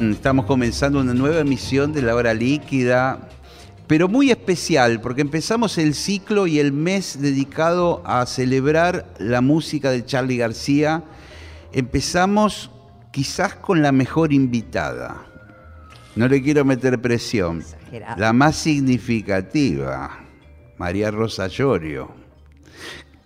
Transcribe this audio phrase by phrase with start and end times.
[0.00, 3.28] Estamos comenzando una nueva emisión de La Hora Líquida,
[3.86, 9.90] pero muy especial porque empezamos el ciclo y el mes dedicado a celebrar la música
[9.90, 11.04] de Charlie García.
[11.72, 12.70] Empezamos
[13.10, 15.26] quizás con la mejor invitada.
[16.16, 17.60] No le quiero meter presión.
[17.60, 18.18] Exagerado.
[18.18, 20.18] La más significativa,
[20.78, 22.19] María Rosa Llorio.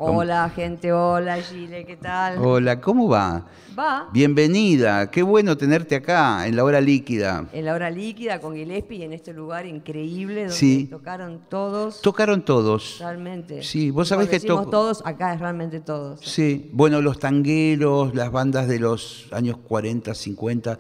[0.07, 2.37] Hola, gente, hola, Gile, ¿qué tal?
[2.39, 3.47] Hola, ¿cómo va?
[3.77, 7.47] Va Bienvenida, qué bueno tenerte acá en la hora líquida.
[7.55, 10.87] en la hora líquida con Gillespie en este lugar increíble donde Sí.
[10.91, 12.03] tocaron todos.
[12.03, 12.99] Tocaron todos.
[13.01, 13.63] realmente.
[13.63, 16.21] Sí, vos sabés Cuando que decimos to- todos, acá es realmente todos.
[16.21, 20.77] Sí, bueno, los tangueros, las bandas de los años 40, 50,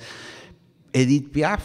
[0.93, 1.63] Edith Piaf,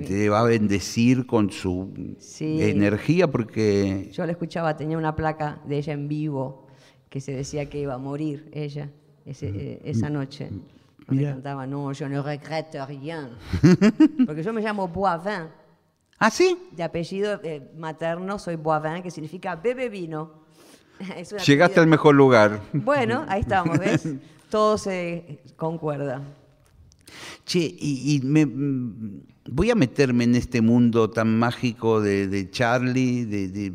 [0.00, 2.62] que te va a bendecir con su Sí.
[2.62, 4.10] energía porque...
[4.12, 6.66] Yo la escuchaba, tenía una placa de ella en vivo
[7.08, 8.90] que se decía que iba a morir ella
[9.24, 10.48] ese- eh, esa noche.
[10.50, 10.64] Donde
[11.06, 11.16] Mm.
[11.18, 11.30] Mira.
[11.32, 13.28] cantaba, no, yo no regrette rien.
[14.26, 15.48] Porque yo me llamo Boivin.
[16.18, 16.56] ¿Ah, sí?
[16.72, 20.44] De apellido eh, materno soy Boivin, que significa bebe vino.
[21.46, 22.60] Llegaste al mejor lugar.
[22.72, 24.08] Bueno, ahí estamos, ¿ves?
[24.50, 26.22] Todo se concuerda.
[27.44, 29.20] Che, y, me- mm,
[29.50, 33.24] voy a meterme en este mundo tan mágico de, Charlie.
[33.24, 33.72] De,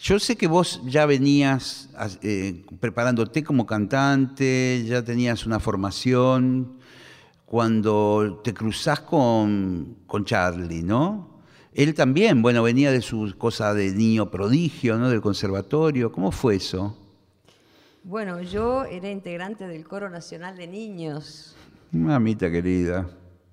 [0.00, 6.76] Yo sé que vos ya venías as- eh, preparándote como cantante, ya tenías una formación.
[7.46, 11.40] Cuando te cruzás con, con Charlie, ¿no?
[11.72, 15.08] Él también, bueno, venía de su cosa de niño prodigio, ¿no?
[15.10, 16.10] Del conservatorio.
[16.10, 16.96] ¿Cómo fue eso?
[18.02, 21.55] Bueno, yo era integrante del Coro Nacional de Niños
[21.92, 23.08] Mamita querida.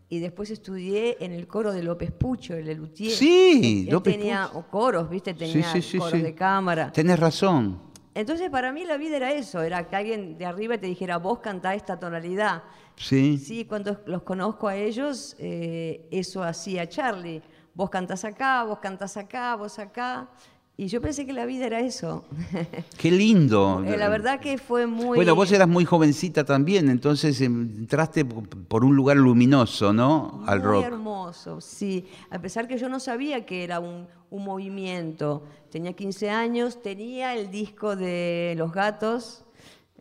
[0.09, 3.11] y después estudié en el coro de López Pucho, el Lelutier.
[3.11, 4.67] Sí, Él López tenía Pucho.
[4.69, 5.33] coros, ¿viste?
[5.33, 6.91] Tenía sí, sí, coros de cámara.
[6.91, 7.79] Tenés razón.
[8.13, 11.39] Entonces, para mí la vida era eso, era que alguien de arriba te dijera, vos
[11.39, 12.61] cantá esta tonalidad.
[12.95, 13.39] Sí.
[13.39, 17.41] Sí, cuando los conozco a ellos, eh, eso hacía Charlie.
[17.73, 20.29] Vos cantás acá, vos cantás acá, vos acá.
[20.75, 22.25] Y yo pensé que la vida era eso.
[22.97, 23.83] Qué lindo.
[23.85, 25.15] Eh, la verdad que fue muy...
[25.15, 30.43] Bueno, vos eras muy jovencita también, entonces em, entraste por un lugar luminoso, ¿no?
[30.47, 30.85] Al muy rock.
[30.85, 32.05] hermoso, sí.
[32.31, 35.43] A pesar que yo no sabía que era un, un movimiento.
[35.69, 39.45] Tenía 15 años, tenía el disco de Los Gatos.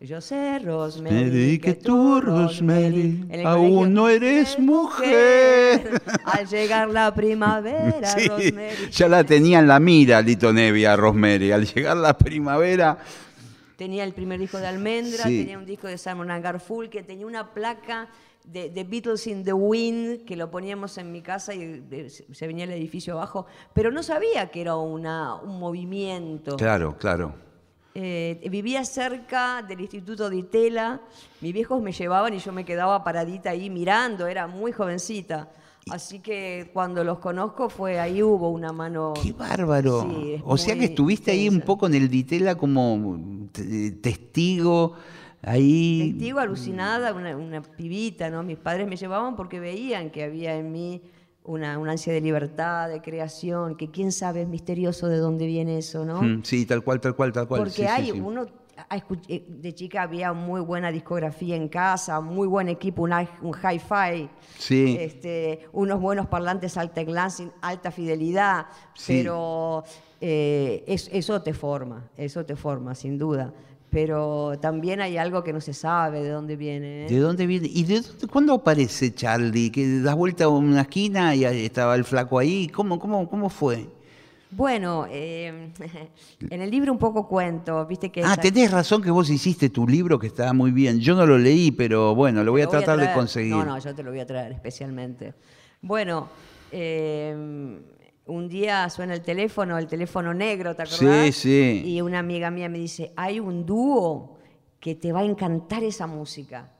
[0.02, 6.02] Yo sé, Rosemary, Mary, que tú, Rosemary, aún colegio, no eres mujer.
[6.24, 8.90] Al llegar la primavera, Sí, Rosemary.
[8.90, 11.52] ya la tenía en la mira Lito Nevia, Rosemary.
[11.52, 12.98] Al llegar la primavera,
[13.76, 15.40] Tenía el primer disco de Almendra, Sí.
[15.40, 18.08] tenía un disco de Simon Garfunkel, tenía una placa
[18.44, 22.32] de, de Beatles in the Wind que lo poníamos en mi casa y eh, se
[22.32, 26.56] se venía el edificio abajo, pero no sabía que era una, un movimiento.
[26.56, 27.34] claro, claro.
[27.94, 31.02] Eh, vivía cerca del Instituto de Itela,
[31.42, 35.50] mis viejos me llevaban y yo me quedaba paradita ahí mirando, era muy jovencita.
[35.90, 39.12] Así que cuando los conozco fue ahí hubo una mano.
[39.20, 40.08] Qué bárbaro.
[40.08, 43.18] Sí, o sea que estuviste ahí un poco en el Ditela como
[43.52, 44.94] t- testigo,
[45.42, 46.12] ahí.
[46.12, 48.42] Testigo alucinada, una, una pibita, ¿no?
[48.44, 51.02] Mis padres me llevaban porque veían que había en mí
[51.44, 55.78] una, una ansia de libertad, de creación, que quién sabe, es misterioso de dónde viene
[55.78, 56.22] eso, ¿no?
[56.22, 57.60] Mm, Sí, tal cual, tal cual, tal cual.
[57.62, 58.20] Porque sí, sí, hay sí.
[58.20, 58.46] uno,
[58.88, 63.28] a escu- eh, de chica había muy buena discografía en casa, muy buen equipo, una-
[63.42, 64.96] un hi-fi, Sí.
[65.00, 69.18] este, unos buenos parlantes alta glancing, alta fidelidad, Sí.
[69.22, 69.84] pero
[70.24, 73.52] eh, es- eso te forma, eso te forma, sin duda.
[73.92, 77.04] Pero también hay algo que no se sabe de dónde viene.
[77.04, 77.08] ¿eh?
[77.10, 77.68] ¿De dónde viene?
[77.70, 79.70] ¿Y de dónde, cuándo aparece Charlie?
[79.70, 82.68] ¿Que das vuelta a una esquina y estaba el flaco ahí?
[82.68, 83.86] ¿Cómo, cómo, cómo fue?
[84.50, 85.70] Bueno, eh,
[86.50, 88.22] en el libro un poco cuento, viste que...
[88.22, 90.98] Ah, esa- tenés razón que vos hiciste tu libro que estaba muy bien.
[90.98, 93.52] Yo no lo leí, pero bueno, lo voy a tratar de conseguir.
[93.52, 95.34] No, no, yo te lo voy a traer especialmente.
[95.82, 96.28] Bueno,
[96.70, 97.78] eh,
[98.26, 101.34] un día suena el teléfono, el teléfono negro, ¿te acordás?
[101.34, 101.82] Sí, sí.
[101.84, 104.38] Y una amiga mía me dice, hay un dúo
[104.78, 106.72] que te va a encantar esa música.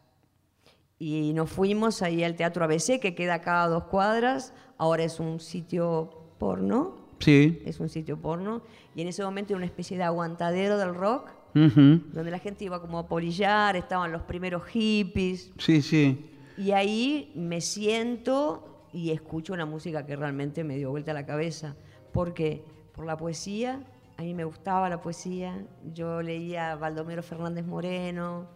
[0.98, 4.54] Y nos fuimos ahí al Teatro ABC, que queda acá a dos cuadras.
[4.78, 6.96] Ahora es un sitio porno.
[7.18, 7.60] Sí.
[7.64, 8.62] Es un sitio porno.
[8.94, 11.30] Y en ese momento era una especie de aguantadero del rock.
[11.54, 15.50] Donde la gente iba como a polillar, estaban los primeros hippies.
[15.58, 16.30] Sí, sí.
[16.56, 21.76] Y ahí me siento y escucho una música que realmente me dio vuelta la cabeza.
[22.12, 22.64] ¿Por qué?
[22.94, 23.82] Por la poesía.
[24.18, 25.66] A mí me gustaba la poesía.
[25.94, 28.48] Yo leía a Baldomero Fernández Moreno.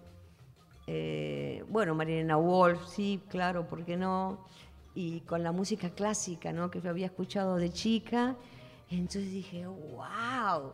[0.86, 4.44] eh, bueno, Marilena Wolf, sí, claro, ¿por qué no?
[4.94, 6.70] Y con la música clásica, ¿no?
[6.70, 8.36] Que yo había escuchado de chica.
[8.90, 10.72] Entonces dije, wow,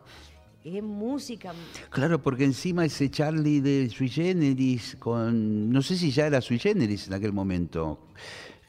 [0.65, 1.53] es música.
[1.91, 6.59] Claro, porque encima ese Charlie de Sui Generis, con, no sé si ya era Sui
[6.59, 7.99] Generis en aquel momento.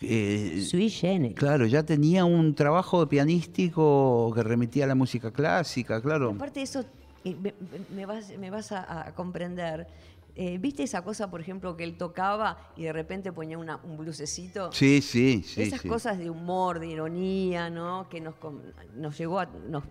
[0.05, 1.37] Eh, Sui generis.
[1.37, 6.31] Claro, ya tenía un trabajo pianístico que remitía a la música clásica, claro.
[6.31, 6.83] Aparte de eso,
[7.23, 7.53] eh, me,
[7.95, 9.87] me vas, me vas a, a comprender.
[10.35, 13.97] Eh, ¿Viste esa cosa, por ejemplo, que él tocaba y de repente ponía una- un
[13.97, 14.71] blusecito?
[14.71, 15.61] Sí, sí, sí.
[15.61, 15.87] Esas sí.
[15.87, 18.07] cosas de humor, de ironía, ¿no?
[18.09, 18.59] Que nos, com-
[18.95, 19.83] nos llegó a, nos,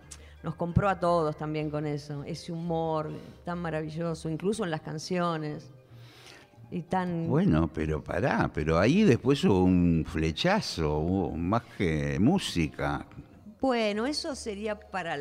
[0.43, 2.25] nos compró a todos también con eso.
[2.25, 3.09] Ese humor
[3.45, 5.71] tan maravilloso, incluso en las canciones.
[6.71, 7.27] Y tan.
[7.27, 13.05] Bueno, pero pará, pero ahí después hubo un flechazo, hubo más que música.
[13.61, 15.17] Bueno, eso sería para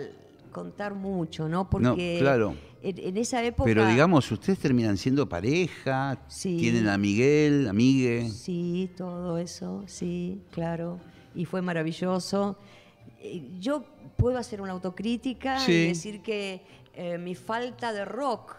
[0.50, 1.69] contar mucho, ¿no?
[1.69, 2.55] Porque claro.
[2.83, 3.65] en, en esa época.
[3.67, 6.56] Pero digamos, ustedes terminan siendo pareja, Sí.
[6.59, 8.29] tienen a Miguel, a Migue.
[8.31, 10.99] Sí, todo eso, sí, claro.
[11.35, 12.56] Y fue maravilloso.
[13.21, 13.85] Eh, Yo
[14.17, 15.73] puedo hacer una autocrítica Sí.
[15.73, 16.62] y decir que
[16.94, 18.56] eh, mi falta de rock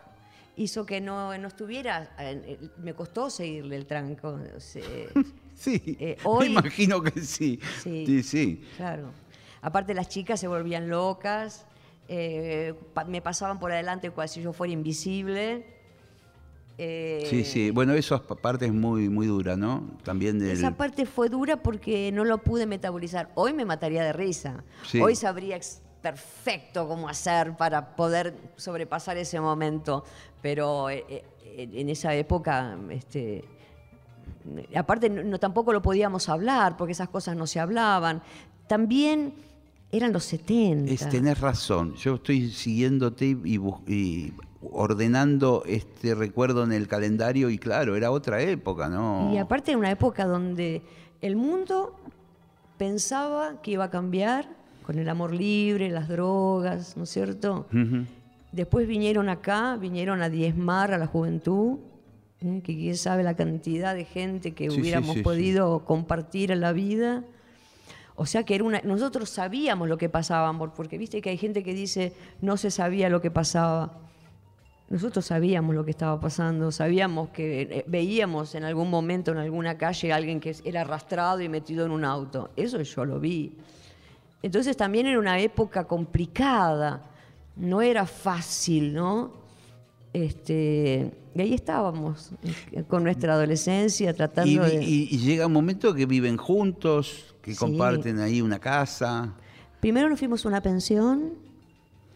[0.55, 2.15] hizo que no, no estuviera.
[2.77, 4.39] me costó seguirle el tranco.
[5.55, 7.59] Sí, Eh, hoy- me imagino que sí.
[7.83, 8.05] Sí.
[8.07, 8.65] Sí, sí.
[8.75, 9.11] Claro.
[9.61, 11.65] Aparte las chicas se volvían locas,
[12.07, 15.65] eh, pa- me pasaban por adelante cual si yo fuera invisible.
[16.79, 17.69] Eh, Sí, sí.
[17.69, 19.95] Bueno, eso es parte es muy, muy dura, ¿no?
[20.03, 20.49] También del...
[20.57, 23.29] Esa parte fue dura porque no lo pude metabolizar.
[23.35, 24.63] Hoy me mataría de risa.
[24.87, 24.99] Sí.
[24.99, 30.03] Hoy sabría ex- perfecto cómo hacer para poder sobrepasar ese momento.
[30.41, 31.23] Pero eh, eh,
[31.73, 33.45] en esa época, este,
[34.75, 38.21] aparte no, tampoco lo podíamos hablar porque esas cosas no se hablaban.
[38.67, 39.33] También
[39.91, 40.91] eran los 70.
[40.91, 41.95] Es, tenés razón.
[41.95, 48.41] Yo estoy siguiéndote y, y ordenando este recuerdo en el calendario y claro, era otra
[48.41, 49.31] época, ¿no?
[49.33, 50.81] Y aparte de una época donde
[51.21, 51.95] el mundo
[52.77, 57.67] pensaba que iba a cambiar con el amor libre, las drogas, ¿no es cierto?
[57.73, 58.05] Ujú.
[58.51, 61.79] Después vinieron acá, vinieron a diezmar a la juventud,
[62.41, 62.61] ¿eh?
[62.63, 65.23] que quién sabe la cantidad de gente que Sí, hubiéramos sí, sí.
[65.23, 67.23] podido compartir en la vida.
[68.15, 71.63] O sea que era una, nosotros sabíamos lo que pasaba, porque viste que hay gente
[71.63, 73.97] que dice no se sabía lo que pasaba.
[74.89, 79.75] Nosotros sabíamos lo que estaba pasando, sabíamos que eh, veíamos en algún momento en alguna
[79.79, 82.51] calle a alguien que era arrastrado y metido en un auto.
[82.55, 83.53] Eso yo lo vi.
[84.43, 87.01] Entonces también era una época complicada,
[87.55, 89.31] no era fácil, ¿no?
[90.13, 92.29] Este, y ahí estábamos,
[92.87, 94.83] con nuestra adolescencia, Y, tratando de...
[94.83, 97.57] y- y llega un momento que viven juntos, que Sí.
[97.57, 99.33] comparten ahí una casa.
[99.79, 101.33] Primero nos fuimos a una pensión,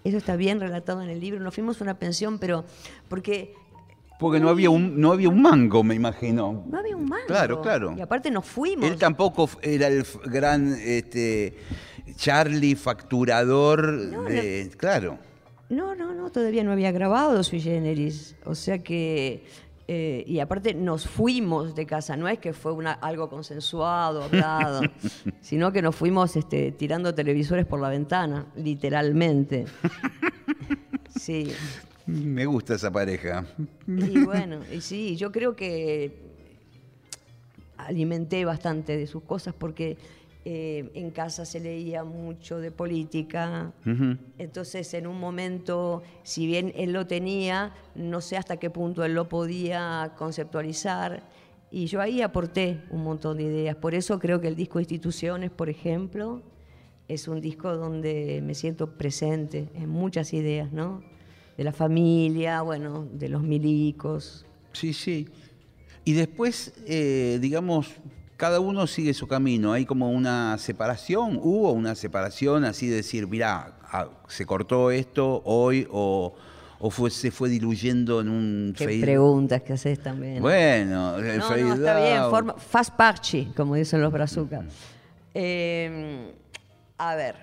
[0.04, 2.66] eso está bien relatado en el libro, nos fuimos a una pensión, pero
[3.10, 3.56] porque
[4.20, 6.64] Porque no había un, no había un mango, me imagino.
[6.70, 7.26] no había un mango.
[7.28, 7.94] Claro, claro.
[7.98, 8.90] Y aparte nos fuimos.
[8.90, 11.56] Él tampoco era el gran este,
[12.18, 14.69] Charlie facturador No, de.
[14.78, 15.18] Claro.
[15.69, 18.36] No, no, no, todavía no había grabado Sui Generis.
[18.45, 19.45] O sea que.
[19.88, 24.81] eh, y aparte nos fuimos de casa, no es que fue una, algo consensuado, hablado,
[25.42, 29.66] sino que nos fuimos este, tirando televisores por la ventana, literalmente.
[31.19, 31.52] Sí.
[32.06, 33.44] Me gusta esa pareja.
[33.88, 36.12] Y bueno, y sí, yo creo que
[37.78, 39.97] alimenté bastante de sus cosas porque
[40.49, 43.73] eh, en casa se leía mucho de política.
[43.85, 44.16] Ujú.
[44.37, 49.13] Entonces, en un momento, si bien él lo tenía, no sé hasta qué punto él
[49.13, 51.30] lo podía conceptualizar.
[51.69, 53.75] Y yo ahí aporté un montón de ideas.
[53.75, 56.42] Por eso creo que el disco Instituciones, por ejemplo,
[57.09, 61.04] es un disco donde me siento presente en muchas ideas, ¿no?
[61.57, 64.45] De la familia, bueno, de los milicos.
[64.71, 65.27] Sí, sí.
[66.06, 67.97] Y después, eh, digamos,
[68.38, 69.74] cada uno sigue su camino.
[69.74, 71.40] Hay como una separación.
[71.42, 76.36] ¿Hubo una separación así de decir, mirá, ah, se cortó esto hoy o,
[76.80, 80.42] o fue, se fue diluyendo en un Qué fade- preguntas que haces también.
[80.42, 84.66] Bueno, el No, fade no, está bien, forma, fast parchi, como dicen los brazucas.
[85.34, 86.32] Eh,
[86.98, 87.36] a ver,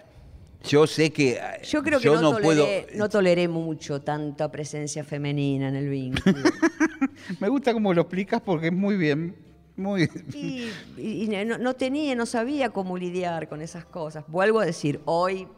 [0.69, 2.65] Yo sé que eh, yo creo que no, no puedo.
[2.65, 6.37] toleré, no toleré mucho tanta presencia femenina en el vínculo.
[7.41, 9.35] Me gusta cómo lo explicas porque es muy bien.
[9.77, 14.25] Muy y y no, no tenía, no sabía cómo lidiar con esas cosas.
[14.29, 15.49] Vuelvo a decir, hoy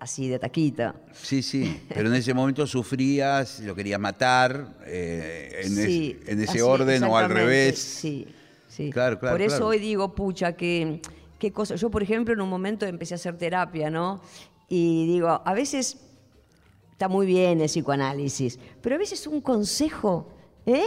[0.00, 0.94] así de taquita.
[1.12, 6.40] Sí, sí, pero en ese momento sufrías, lo querías matar, eh, en, es- Sí, en
[6.40, 7.78] ese así, orden o al revés.
[7.78, 8.26] Sí,
[8.66, 8.90] sí.
[8.90, 9.66] Claro, claro, Por eso claro.
[9.68, 11.00] hoy digo, pucha, que
[11.38, 11.74] qué cosa.
[11.76, 14.20] Yo, por ejemplo, en un momento empecé a hacer terapia, ¿no?
[14.68, 15.98] Y digo, a veces
[16.92, 20.28] está muy bien el psicoanálisis, pero a veces un consejo,
[20.66, 20.82] ¿eh?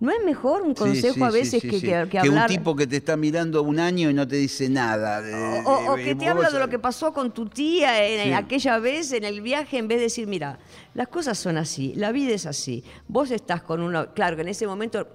[0.00, 1.86] ¿No es mejor un consejo sí, a veces sí, que, sí.
[1.86, 2.48] que- que un hablar?
[2.50, 5.22] tipo que te está mirando un año y no te dice nada.
[5.22, 8.04] de- O, o- o de- que te habla de lo que pasó con tu tía
[8.06, 10.58] en, aquella vez en el viaje, en vez de decir, mira,
[10.94, 12.84] las cosas son así, la vida es así.
[13.08, 14.12] Vos estás con uno.
[14.14, 15.06] Claro que en ese momento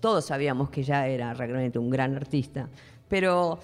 [0.00, 2.68] todos sabíamos que ya era realmente un gran artista,
[3.08, 3.58] pero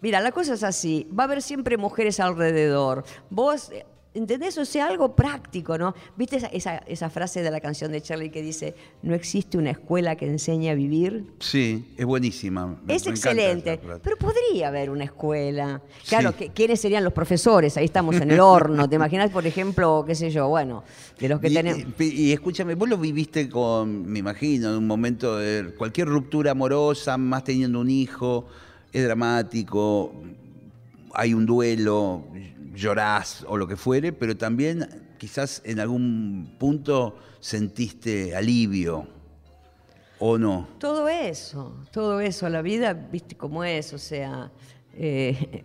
[0.00, 3.04] mira, la cosa es así: va a haber siempre mujeres alrededor.
[3.30, 3.70] Vos.
[4.14, 4.56] ¿Entendés?
[4.58, 5.92] O sea, algo práctico, ¿no?
[6.16, 9.70] ¿Viste esa, esa- esa frase de la canción de Charlie que dice, no existe una
[9.72, 11.24] escuela que enseñe a vivir?
[11.40, 12.78] Sí, es buenísima.
[12.86, 15.82] me- Es me excelente, pero podría haber una escuela.
[16.08, 16.36] Claro, Sí.
[16.36, 17.76] que, ¿quiénes serían los profesores?
[17.76, 18.88] Ahí estamos en el horno.
[18.88, 20.84] ¿Te imaginas, por ejemplo, qué sé yo, bueno,
[21.18, 21.82] de los que y, tenemos...
[21.98, 26.52] y- y escúchame, vos lo viviste con, me imagino, en un momento de cualquier ruptura
[26.52, 28.46] amorosa, más teniendo un hijo,
[28.92, 30.12] es dramático,
[31.14, 32.24] hay un duelo,
[32.74, 39.06] llorás o lo que fuere, pero también quizás en algún punto sentiste alivio,
[40.18, 40.68] ¿o no?
[40.78, 44.50] Todo eso, todo eso, la vida, viste cómo es, o sea,
[44.94, 45.64] eh,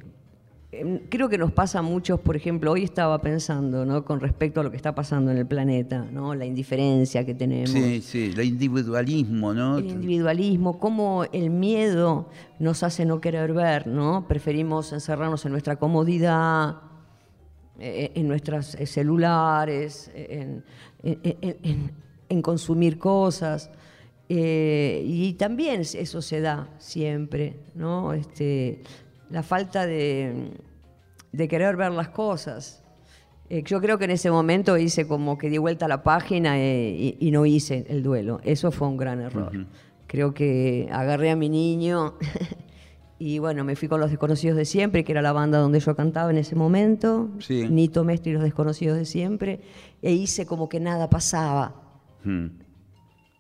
[1.09, 4.05] creo que nos pasa a muchos, por ejemplo, hoy estaba pensando, ¿no?
[4.05, 6.35] Con respecto a lo que está pasando en el planeta, ¿no?
[6.35, 7.71] La indiferencia que tenemos.
[7.71, 9.79] Sí, sí, el individualismo, ¿no?
[9.79, 14.27] El individualismo, cómo el miedo nos hace no querer ver, ¿no?
[14.27, 16.75] Preferimos encerrarnos en nuestra comodidad,
[17.79, 20.63] eh, en nuestros eh, celulares, en,
[21.01, 21.91] en- en- en-
[22.29, 23.71] en consumir cosas.
[24.31, 28.13] Eh, y también eso se da siempre, ¿no?
[28.13, 28.83] Este,
[29.29, 30.51] la falta de,
[31.31, 32.83] de querer ver las cosas.
[33.49, 36.59] Eh, yo creo que en ese momento hice como que di vuelta a la página
[36.59, 38.39] eh, y, y no hice el duelo.
[38.43, 39.51] Eso fue un gran error.
[40.07, 42.15] Creo que agarré a mi niño
[43.19, 45.95] y bueno, me fui con los desconocidos de siempre, que era la banda donde yo
[45.95, 47.29] cantaba en ese momento.
[47.39, 47.67] Sí.
[47.67, 49.61] Nito Mestre y los desconocidos de siempre.
[50.01, 51.75] E hice como que nada pasaba.
[52.23, 52.47] Hmm.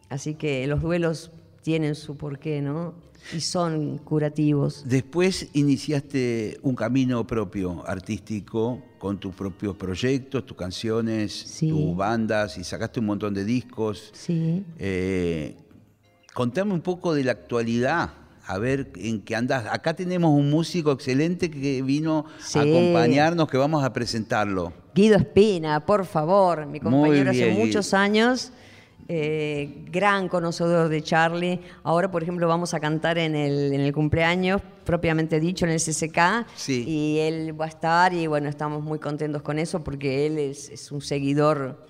[0.09, 1.31] Así que los duelos
[1.61, 2.95] tienen su porqué, ¿no?
[3.35, 4.83] Y son curativos.
[4.87, 11.69] Después iniciaste un camino propio, artístico, con tus propios proyectos, tus canciones, Sí.
[11.69, 14.09] tus bandas, y sacaste un montón de discos.
[14.13, 14.63] Sí.
[14.77, 15.55] Eh,
[16.33, 18.11] contame un poco de la actualidad,
[18.45, 19.65] a ver en qué andas.
[19.71, 22.57] Acá tenemos un músico excelente que vino Sí.
[22.59, 24.73] a acompañarnos, que vamos a presentarlo.
[24.95, 27.65] Guido Espina, por favor, mi compañero hace Guido.
[27.65, 28.51] muchos años,
[29.11, 31.59] eh, gran conocedor de Charlie.
[31.83, 35.79] Ahora, por ejemplo, vamos a cantar en el, en el cumpleaños, propiamente dicho, en el
[35.81, 36.45] CCK.
[36.55, 36.83] Sí.
[36.87, 40.69] Y él va a estar y bueno, estamos muy contentos con eso porque él es,
[40.69, 41.83] es un seguidor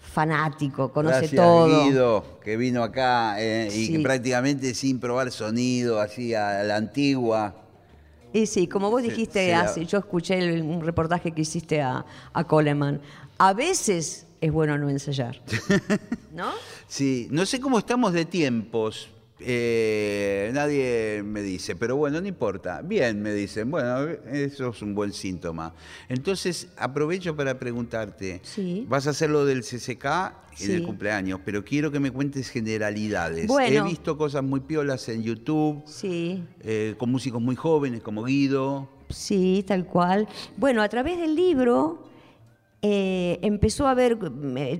[0.00, 1.84] fanático, conoce Gracias, todo.
[1.84, 7.54] Guido, que vino acá eh, y que prácticamente sin probar sonido, así a la antigua.
[8.32, 12.44] Y sí, como vos dijiste, hace- yo escuché el- un reportaje que hiciste a, a
[12.44, 13.00] Coleman.
[13.38, 15.40] A veces es bueno no ensayar.
[16.34, 16.50] ¿No?
[16.86, 19.08] Sí, no sé cómo estamos de tiempos.
[19.46, 22.80] eh, nadie me dice, pero bueno, no importa.
[22.82, 25.74] Bien, me dicen, bueno, eso es un buen síntoma.
[26.08, 28.86] Entonces, aprovecho para preguntarte, Sí.
[28.88, 30.04] vas a hacer lo del CCK
[30.60, 30.84] en el Sí.
[30.86, 33.44] cumpleaños, pero quiero que me cuentes generalidades.
[33.44, 33.84] He Bueno.
[33.84, 38.88] visto cosas muy piolas en YouTube, Sí, eh, con músicos muy jóvenes como Guido.
[39.08, 40.28] sí, tal cual.
[40.56, 42.08] Bueno, a través del libro
[42.86, 44.18] eh, empezó a ver,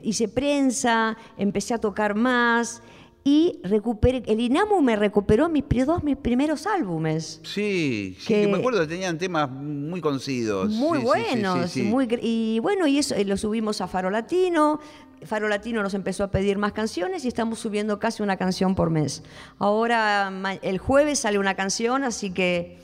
[0.03, 2.83] hice prensa, empecé a tocar más
[3.25, 7.41] y recuperé, el INAMU me recuperó mis dos mis primeros álbumes.
[7.45, 10.71] Sí, sí, Que- que me acuerdo que tenían temas muy conocidos.
[10.71, 11.83] Muy Sí, buenos, sí.
[11.83, 14.81] muy y bueno, y eso lo subimos a Faro Latino.
[15.23, 18.91] Faro Latino nos empezó a pedir más canciones y estamos subiendo casi una canción por
[18.91, 19.23] mes.
[19.59, 20.31] Ahora
[20.61, 22.84] el jueves sale una canción, así que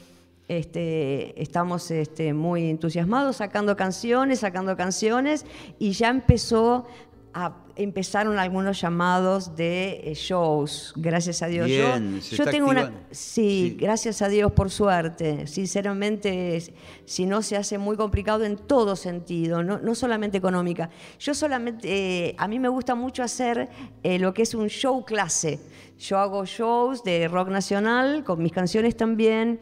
[0.58, 5.46] este, estamos este, muy entusiasmados sacando canciones, sacando canciones
[5.78, 6.86] y ya empezó
[7.32, 11.66] a empezaron algunos llamados de eh, shows, gracias a Dios.
[11.68, 13.06] Yo- Bien, se yo está tengo una activando.
[13.12, 13.76] sí, Sí.
[13.80, 15.46] gracias a Dios por suerte.
[15.46, 16.60] Sinceramente,
[17.06, 20.90] si no se hace muy complicado en todo sentido, no, no solamente económica.
[21.20, 21.88] Yo solamente,
[22.28, 23.68] eh, a mí me gusta mucho hacer
[24.02, 25.58] eh, lo que es un show clase.
[25.98, 29.60] Yo hago shows de rock nacional con mis canciones también.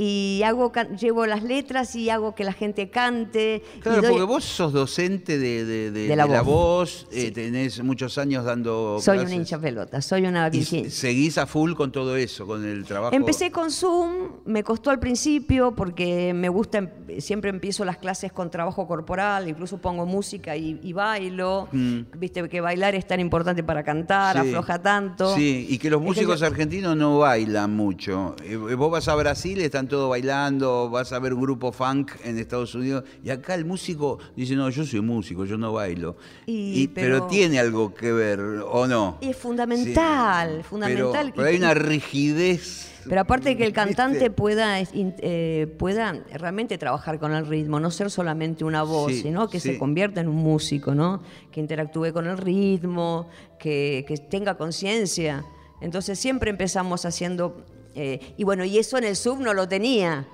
[0.00, 3.62] Y hago llevo las letras y hago que la gente cante.
[3.80, 6.44] Claro, doy- porque vos sos docente de, de- de- De la voz.
[6.44, 9.32] voz, eh, tenés muchos años dando soy clases.
[9.34, 10.88] una hincha pelota, soy una virgen.
[10.90, 13.12] seguís a full con todo eso, con el trabajo.
[13.14, 18.32] Empecé con Zoom, me costó al principio porque me gusta, em- siempre empiezo las clases
[18.32, 21.68] con trabajo corporal, incluso pongo música y, y bailo.
[22.16, 24.42] Viste que bailar es tan importante para cantar, Mm.
[24.42, 24.48] Sí.
[24.48, 25.34] afloja tanto.
[25.34, 28.36] Sí, y que los Es que músicos yo- argentinos no bailan mucho.
[28.44, 32.38] Eh, Vos vas a Brasil, están todos bailando, vas a ver un grupo funk en
[32.38, 36.16] Estados Unidos, y acá el músico dice, no, yo soy músico, yo no bailo.
[36.46, 39.18] Y, Y- pero, pero- tiene algo que ver, ¿o no?
[39.20, 41.12] Y es fundamental, Sí, fundamental.
[41.26, 42.92] Pero, pero hay una rigidez.
[43.08, 44.30] Pero aparte de que el cantante ¿viste?
[44.30, 49.48] pueda, eh, pueda realmente trabajar con el ritmo, no ser solamente una voz, Sí, sino
[49.48, 49.70] que sí.
[49.72, 51.22] se convierta en un músico, ¿no?
[51.50, 53.28] Que interactúe con el ritmo,
[53.58, 55.42] que, que tenga conciencia.
[55.80, 57.64] Entonces siempre empezamos haciendo,
[58.00, 60.26] eh, y bueno, y eso en el sub no lo tenía.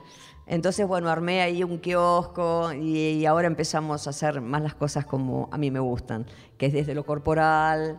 [0.47, 5.06] Entonces, bueno, armé ahí un kiosco y, y ahora empezamos a hacer más las cosas
[5.06, 6.26] como a mí me gustan,
[6.59, 7.99] que es desde lo corporal,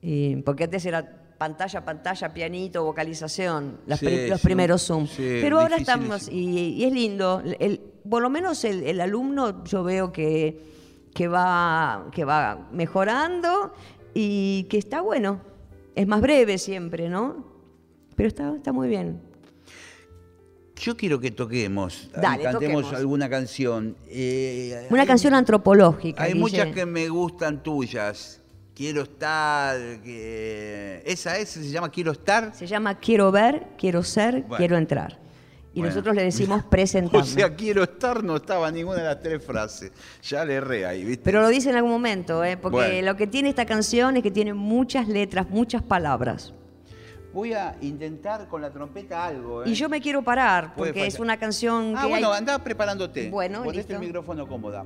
[0.00, 5.06] y- porque antes era pantalla, pantalla, pianito, vocalización, las Sí, pri- los sí, primeros Zoom.
[5.06, 9.62] sí, Pero ahora estamos, y, y es lindo, el- por lo menos el, el alumno
[9.64, 10.58] yo veo que,
[11.14, 13.74] que, va, que va mejorando
[14.14, 15.40] y que está bueno.
[15.94, 17.53] Es más breve siempre, ¿no?
[18.16, 19.20] Pero está, está muy bien.
[20.76, 22.94] Yo quiero que toquemos, Dale, cantemos toquemos.
[22.94, 23.96] alguna canción.
[24.08, 26.22] Eh, Una hay- canción antropológica.
[26.22, 26.40] Hay Guille.
[26.40, 28.40] muchas que me gustan tuyas.
[28.74, 31.00] Quiero estar, que...
[31.06, 32.52] esa es, se llama Quiero estar.
[32.56, 34.56] Se llama Quiero ver, quiero ser, Bueno.
[34.56, 35.20] quiero entrar.
[35.72, 35.90] Y Bueno.
[35.94, 37.20] nosotros le decimos presentarme.
[37.22, 39.92] O sea, quiero estar no estaba ninguna de las tres frases.
[40.24, 41.22] Ya le erré ahí, ¿viste?
[41.22, 42.56] Pero lo dice en algún momento, ¿eh?
[42.56, 43.06] porque Bueno.
[43.12, 46.52] lo que tiene esta canción es que tiene muchas letras, muchas palabras.
[47.34, 49.68] Voy a intentar con la trompeta algo, ¿eh?
[49.68, 52.38] Y yo me quiero parar, porque es una canción Ah, que bueno, hay...
[52.38, 53.28] andá preparándote.
[53.28, 53.94] Bueno, Ponete listo.
[53.94, 54.84] el micrófono cómoda.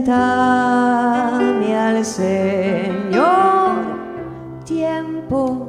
[0.00, 3.74] Presentame al Señor,
[4.64, 5.66] tiempo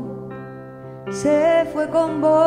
[1.09, 2.40] se fue con vos,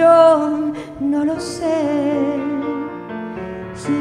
[0.00, 1.78] Yo no lo sé.
[3.74, 3.92] Si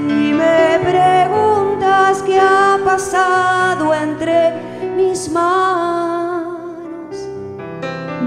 [0.41, 4.53] me preguntas qué ha pasado entre
[4.95, 7.27] mis manos,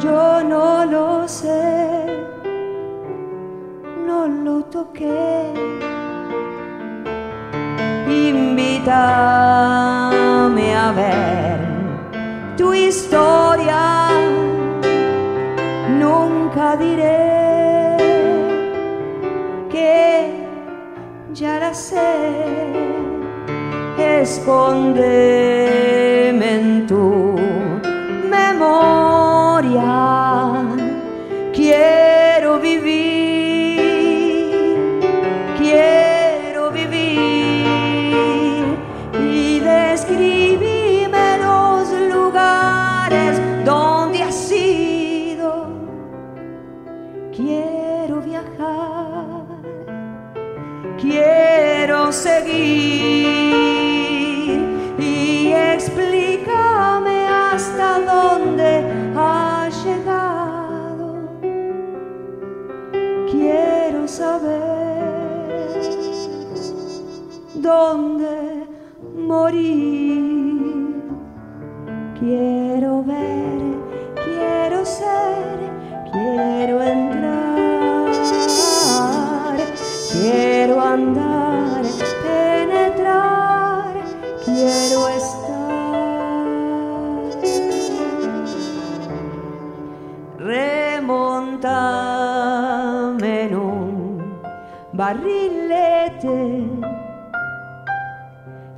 [0.05, 2.05] yo no lo sé,
[4.07, 5.55] no lo toqué.
[8.07, 9.07] Invítame
[10.77, 11.59] a ver
[12.59, 14.11] tu historia,
[15.99, 17.42] nunca diré
[21.33, 21.99] ya la sé.
[23.99, 26.12] Escóndeme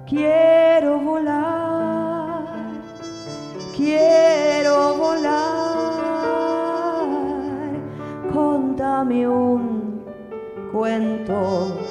[0.07, 2.45] Quiero volar,
[3.77, 5.45] quiero volar.
[8.33, 10.03] Contame un
[10.73, 11.84] cuento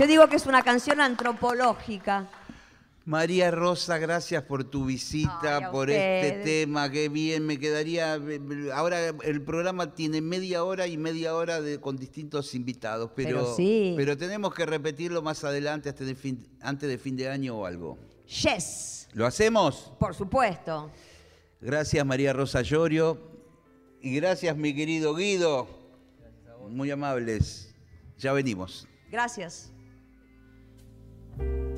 [0.00, 2.26] Yo digo que es una canción antropológica.
[3.04, 8.18] María Rosa, gracias por tu visita, Ay, por este tema, qué bien, me quedaría...
[8.72, 13.54] Ahora el programa tiene media hora y media hora de, con distintos invitados, pero, Pero
[13.54, 13.92] sí.
[13.94, 17.66] pero tenemos que repetirlo más adelante, antes de, fin, antes de fin de año o
[17.66, 17.98] algo.
[18.26, 19.92] Yes, ¿Lo hacemos?
[19.98, 20.90] por supuesto.
[21.60, 23.18] Gracias María Rosa Llorio
[24.00, 25.68] y gracias mi querido Guido.
[26.70, 27.74] Muy amables.
[28.16, 28.88] Ya venimos.
[29.10, 29.70] Gracias.
[31.38, 31.69] Nacional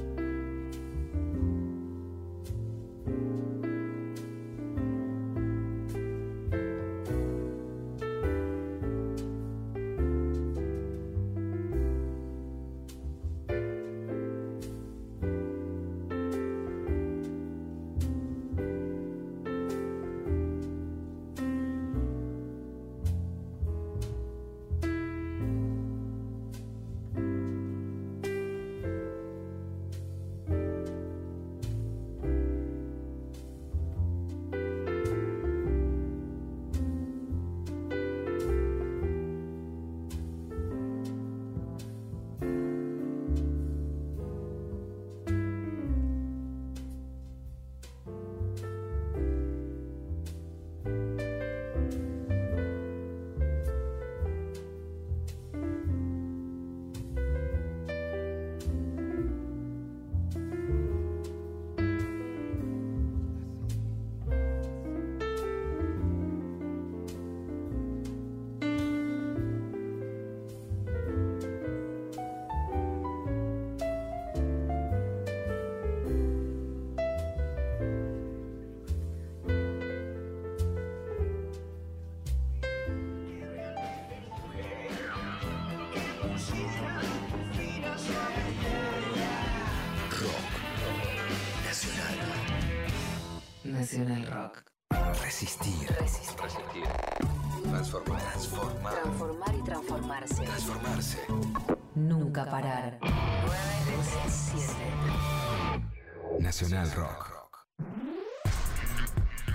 [106.63, 107.33] Nacional Rock.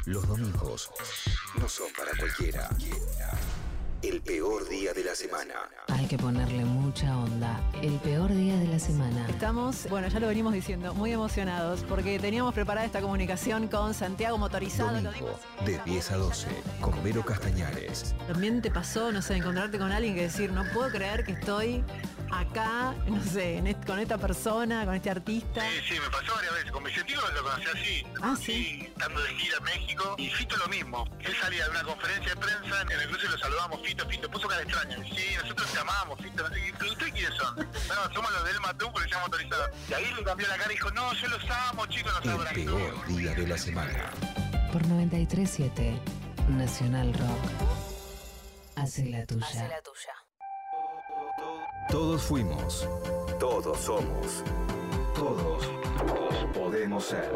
[0.05, 0.89] Los domingos
[1.57, 2.69] no son para cualquiera.
[4.01, 5.53] El peor día de la semana.
[5.87, 7.61] Hay que ponerle mucha onda.
[7.81, 9.25] El peor día de la semana.
[9.29, 14.37] Estamos, bueno, ya lo venimos diciendo, muy emocionados porque teníamos preparada esta comunicación con Santiago
[14.37, 14.91] Motorizado.
[15.01, 16.47] Lo Domingo, dimos- de 10 a 12,
[16.81, 18.15] con Vero Castañares.
[18.27, 21.83] También te pasó, no sé, encontrarte con alguien que decir, no puedo creer que estoy
[22.31, 25.61] acá, no sé, en est- con esta persona, con este artista.
[25.61, 26.71] Sí, sí, me pasó varias veces.
[26.71, 28.03] Con Vicentico lo conocí así.
[28.21, 28.83] Ah, sí.
[28.87, 30.15] Estando de gira en México.
[30.17, 31.05] Y Fito lo mismo.
[31.19, 34.29] Él salía de una conferencia de prensa, en el cruce lo saludamos, Fito, Fito.
[34.29, 34.97] Puso cara extraña.
[35.03, 36.43] Sí, nosotros te amamos, Fito.
[36.43, 36.73] No sé qué.
[36.77, 37.55] ¿Pero ustedes quiénes son?
[37.87, 39.71] No, somos los del Matú, policía motorizada.
[39.89, 42.31] Y ahí le cambió la cara y dijo, no, yo los amo, chicos, los El
[42.31, 42.55] abrazo.
[42.55, 44.11] peor día de la semana.
[44.71, 45.99] Por 937.
[46.49, 47.51] Nacional Rock.
[48.75, 49.47] Hace la tuya.
[49.47, 50.13] tuya.
[51.89, 52.85] Todos fuimos.
[53.39, 54.43] Todos somos.
[55.15, 57.31] Todos, todos podemos ser.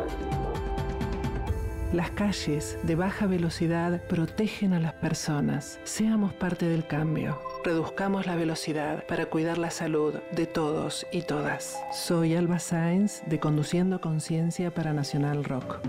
[1.94, 5.80] Las calles de baja velocidad protegen a las personas.
[5.86, 7.40] Seamos parte del cambio.
[7.64, 11.78] Reduzcamos la velocidad para cuidar la salud de todos y todas.
[11.94, 15.80] Soy Alba Sáenz de Conduciendo Conciencia para Nacional Rock.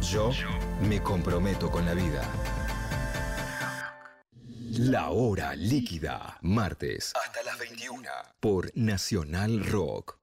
[0.00, 0.30] Yo
[0.88, 2.22] me comprometo con la vida.
[4.78, 6.38] La hora líquida.
[6.42, 10.16] Martes hasta las 21 por Nacional Rock.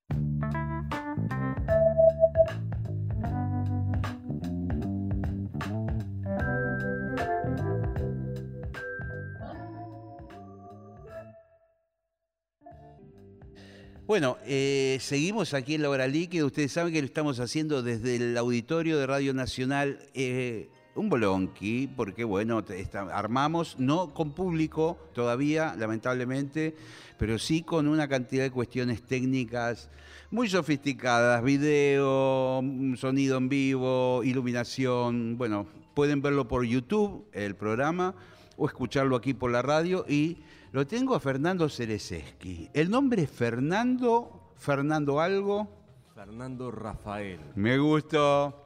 [14.06, 16.46] Bueno, eh, seguimos aquí en la hora líquida.
[16.46, 20.00] Ustedes saben que lo estamos haciendo desde el auditorio de Radio Nacional.
[20.14, 26.76] eh, un bolonqui, porque bueno, está- armamos, no con público todavía, lamentablemente,
[27.18, 29.90] pero sí con una cantidad de cuestiones técnicas
[30.32, 32.62] muy sofisticadas, video,
[32.98, 35.38] sonido en vivo, iluminación.
[35.38, 38.14] Bueno, pueden verlo por YouTube, el programa,
[38.58, 40.04] o escucharlo aquí por la radio.
[40.10, 40.38] Y
[40.74, 42.70] lo tengo a Fernando Cerezeski.
[42.74, 45.68] El nombre es Fernando, Fernando algo.
[46.14, 47.40] Fernando Rafael.
[47.56, 48.66] Me gustó.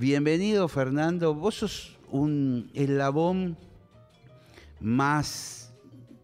[0.00, 1.34] Bienvenido, Fernando.
[1.34, 3.56] Vos sos un eslabón
[4.80, 5.74] más,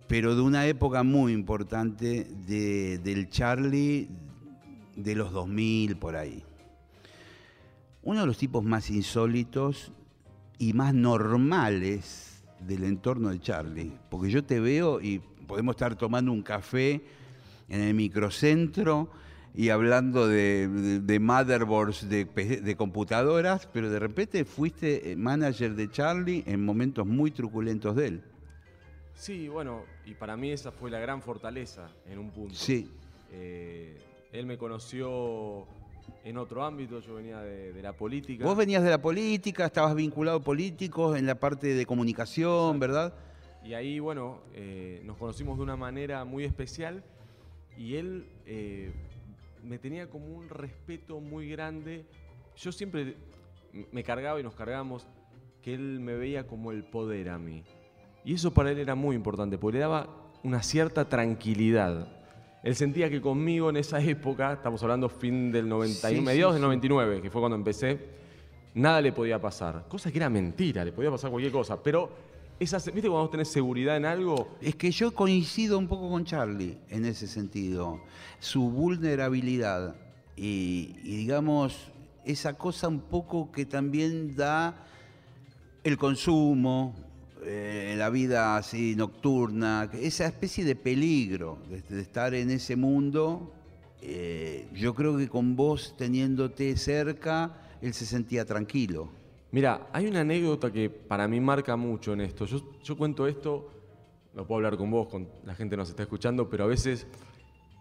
[0.07, 4.09] pero de una época muy importante de- del Charlie
[4.95, 6.45] de los 2000 por ahí.
[8.05, 9.91] Uno de los tipos más insólitos
[10.57, 13.93] y más normales del entorno de Charlie.
[14.09, 17.03] Porque yo te veo y podemos estar tomando un café
[17.69, 19.11] en el microcentro
[19.55, 25.89] y hablando de, de- de motherboards de, computadoras, pero de repente fuiste eh, manager de
[25.91, 28.23] Charlie en momentos muy truculentos de él.
[29.15, 32.55] Sí, bueno, y para mí esa fue la gran fortaleza en un punto.
[32.55, 32.91] Sí.
[33.31, 33.97] Eh,
[34.33, 35.67] él me conoció
[36.25, 38.45] en otro ámbito, yo venía de, de la política.
[38.45, 43.15] Vos venías de la política, estabas vinculado a políticos en la parte de comunicación, ¿verdad?
[43.65, 47.05] Y ahí, bueno, eh, nos conocimos de una manera muy especial
[47.79, 48.93] y él eh,
[49.65, 52.05] me tenía como un respeto muy grande.
[52.57, 53.17] Yo siempre
[53.91, 55.07] me cargaba y nos cargamos
[55.63, 57.65] que él me veía como el poder a mí.
[58.25, 60.09] Y eso para él era muy importante, porque le daba
[60.43, 62.09] una cierta tranquilidad.
[62.63, 66.55] Él sentía que conmigo en esa época, estamos hablando fin del 91, Sí, sí, mediados
[66.55, 66.67] del sí.
[66.67, 67.99] 99, que fue cuando empecé,
[68.75, 69.87] nada le podía pasar.
[69.89, 71.83] Cosa que era mentira, le podía pasar cualquier cosa.
[71.83, 72.11] Pero,
[72.61, 74.57] esa, ¿viste cuando vos tenés seguridad en algo?
[74.61, 78.01] Es que yo coincido un poco con Charlie en ese sentido.
[78.39, 79.97] Su vulnerabilidad
[80.37, 81.93] y, digamos,
[82.25, 84.87] esa cosa un poco que también da
[85.83, 86.95] el consumo,
[87.45, 93.53] eh, la vida así nocturna, esa especie de peligro de, de estar en ese mundo.
[94.01, 99.09] eh, yo creo que con vos teniéndote cerca, él se sentía tranquilo.
[99.55, 102.45] Mira, hay una anécdota que para mí marca mucho en esto.
[102.45, 103.71] Yo, yo cuento esto,
[104.35, 107.07] no puedo hablar con vos, con la gente nos está escuchando, pero a veces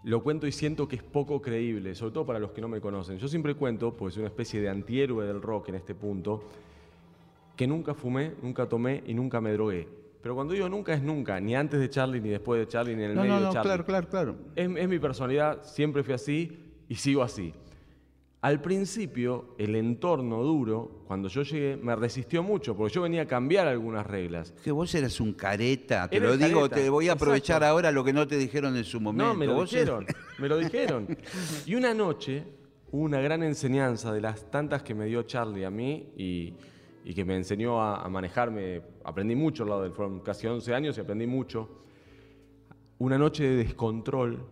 [0.04, 2.80] lo cuento y siento que es poco creíble, sobre todo para los que no me
[2.80, 3.18] conocen.
[3.18, 6.44] Yo siempre cuento, pues soy una especie de antihéroe del rock en este punto,
[7.56, 9.88] que nunca fumé, nunca tomé y nunca me drogué.
[10.22, 13.02] Pero cuando digo nunca es nunca, ni antes de Charlie, ni después de Charlie, ni
[13.02, 13.66] en el No, medio no, de no, Charlie.
[13.66, 14.36] claro, claro, claro.
[14.54, 16.56] Es, es mi personalidad, siempre fui así
[16.88, 17.52] y sigo así.
[18.44, 23.26] Al principio, el entorno duro, cuando yo llegué, me resistió mucho, porque yo venía a
[23.26, 24.52] cambiar algunas reglas.
[24.62, 27.72] Que vos eras un careta, te Era lo digo, careta, te voy a aprovechar exacto.
[27.72, 29.32] ahora lo que no te dijeron en su momento.
[29.32, 30.04] No, me lo Vos dijeron,
[30.38, 31.16] me lo dijeron.
[31.64, 32.44] Y una noche
[32.90, 36.52] una gran enseñanza de las tantas que me dio Charlie a mí y,
[37.02, 38.82] y que me enseñó a, a manejarme.
[39.04, 41.68] Aprendí mucho al lado de él, fueron casi 11 años y aprendí mucho.
[42.98, 44.46] Una noche de descontrol,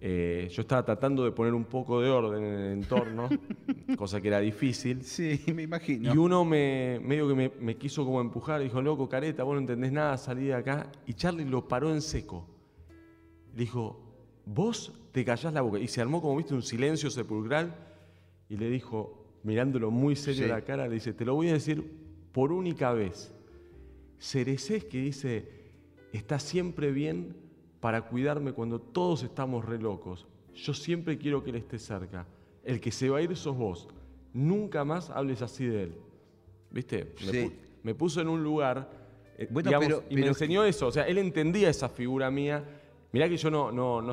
[0.00, 3.28] eh, yo estaba tratando de poner un poco de orden en el entorno,
[3.96, 5.02] cosa que era difícil.
[5.02, 6.12] Sí, me imagino.
[6.12, 9.60] Y uno me, medio que me, me quiso como empujar, dijo, loco, careta, vos no
[9.60, 10.90] entendés nada, salí de acá.
[11.06, 12.46] Y Charlie lo paró en seco.
[13.54, 13.98] Le dijo,
[14.44, 15.78] vos te callás la boca.
[15.78, 17.74] Y se armó, como viste, un silencio sepulcral.
[18.48, 20.50] Y le dijo, mirándolo muy serio Sí.
[20.50, 21.82] a la cara, le dice, te lo voy a decir
[22.32, 23.32] por única vez.
[24.18, 25.48] Cerecés que dice,
[26.12, 27.34] está siempre bien
[27.86, 30.26] para cuidarme cuando todos estamos re locos.
[30.56, 32.26] Yo siempre quiero que él esté cerca.
[32.64, 33.86] El que se va a ir sos vos.
[34.32, 35.94] Nunca más hables así de él.
[36.72, 37.14] ¿Viste?
[37.24, 37.38] Me, Sí.
[37.44, 37.52] pu-
[37.84, 38.90] me puso en un lugar
[39.38, 40.88] eh, Bueno, digamos, pero- y me enseñó eso.
[40.88, 42.64] O sea, él entendía esa figura mía.
[43.12, 44.12] Mirá que yo no, no, no.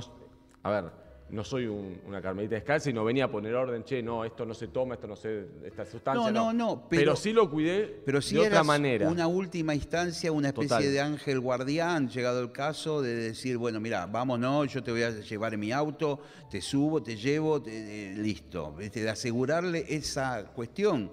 [0.62, 0.92] A ver,
[1.34, 4.46] no soy un- una carmelita descalza y no venía a poner orden, che, no, esto
[4.46, 6.32] no se toma, esto no se, esta sustancia.
[6.32, 9.10] No, no, no, pero- Pero, sí lo cuidé Pero si de otra manera.
[9.10, 10.84] una última instancia, una especie Total.
[10.94, 15.10] de ángel guardián, llegado el caso de decir, bueno, mira, vámonos, yo te voy a
[15.10, 16.20] llevar en mi auto,
[16.52, 18.76] te subo, te llevo, te- eh, listo.
[18.78, 21.12] De asegurarle esa cuestión.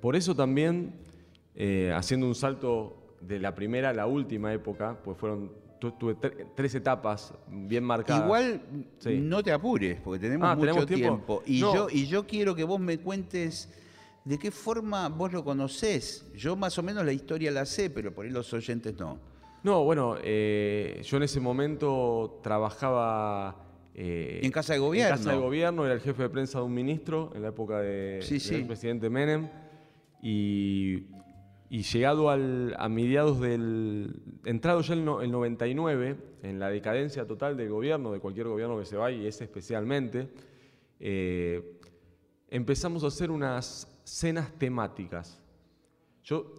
[0.00, 0.94] Por eso también,
[1.56, 6.46] eh, haciendo un salto de la primera a la última época, pues fueron, tuve tre-
[6.54, 8.24] tres etapas bien marcadas.
[8.24, 8.60] Igual
[8.98, 9.18] Sí.
[9.20, 11.06] no te apures, porque tenemos Ah, mucho ¿tenemos tiempo?
[11.06, 11.42] tiempo.
[11.46, 11.74] Y, No.
[11.74, 13.68] yo, y yo quiero que vos me cuentes
[14.24, 16.30] de qué forma vos lo conocés.
[16.36, 19.18] Yo más o menos la historia la sé, pero por ahí los oyentes no.
[19.62, 23.66] No, bueno, eh, yo en ese momento trabajaba...
[23.94, 25.14] eh, En Casa de Gobierno.
[25.14, 27.80] En Casa de Gobierno, era el jefe de prensa de un ministro en la época
[27.80, 28.54] de, Sí, sí.
[28.54, 29.48] del presidente Menem.
[30.22, 31.04] Y,
[31.70, 34.12] y llegado al- a mediados del...
[34.44, 38.84] Entrado ya el, el 99, en la decadencia total del gobierno, de cualquier gobierno que
[38.84, 40.28] se vaya, y ese especialmente,
[40.98, 41.78] eh,
[42.48, 45.40] empezamos a hacer unas cenas temáticas.
[46.24, 46.54] Yo,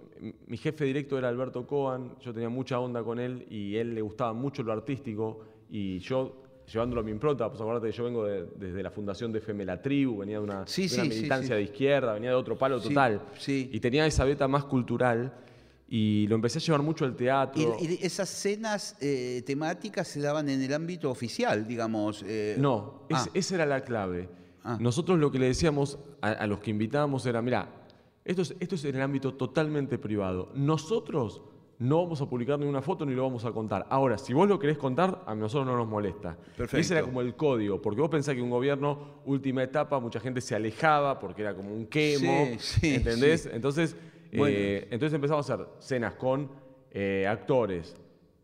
[0.47, 4.01] mi jefe directo era Alberto Coan, yo tenía mucha onda con él y él le
[4.01, 8.25] gustaba mucho lo artístico y yo llevándolo a mi impronta, pues acuérdate que yo vengo
[8.25, 11.09] de- desde la fundación de FM La Tribu, venía de una, Sí, de una sí,
[11.11, 11.53] sí, militancia sí.
[11.55, 15.33] de izquierda, venía de otro palo total y tenía esa beta más cultural
[15.89, 17.75] y lo empecé a llevar mucho al teatro.
[17.81, 22.23] Y, y esas cenas eh, temáticas se daban en el ámbito oficial, digamos.
[22.25, 24.29] eh, No, es- ah, esa era la clave.
[24.63, 24.77] Ah.
[24.79, 27.67] Nosotros lo que le decíamos a, a los que invitábamos era, mira,
[28.23, 30.51] esto es, esto es en el ámbito totalmente privado.
[30.53, 31.41] Nosotros
[31.81, 33.87] no vamos a publicar ninguna foto ni lo vamos a contar.
[33.89, 36.37] Ahora, si vos lo querés contar, a nosotros no nos molesta.
[36.55, 36.77] Perfecto.
[36.77, 40.41] Ese era como el código, porque vos pensás que un gobierno, última etapa, mucha gente
[40.41, 43.41] se alejaba porque era como un quemo, Sí, sí, ¿entendés?
[43.43, 43.49] sí.
[43.51, 43.95] Entonces,
[44.31, 44.55] Bueno.
[44.55, 46.51] eh, entonces empezamos a hacer cenas con
[46.91, 47.95] eh, actores,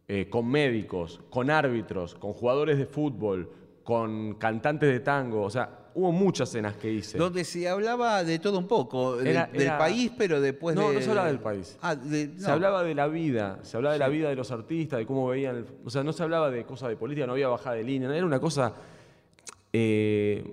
[0.07, 3.51] eh, con médicos, con árbitros, con jugadores de fútbol,
[3.83, 5.43] con cantantes de tango.
[5.43, 7.17] O sea, hubo muchas cenas que hice.
[7.17, 10.89] Donde se hablaba de todo un poco, del- Era- del, era- país, pero después No,
[10.89, 10.95] de...
[10.95, 11.75] no se hablaba del país.
[11.81, 14.99] Ah, de- Se hablaba de la vida, se hablaba de la vida de los artistas,
[14.99, 15.55] de cómo veían.
[15.57, 18.15] el- o sea, no se hablaba de cosas de política, no había bajada de línea,
[18.15, 18.73] era una cosa
[19.73, 20.43] eh,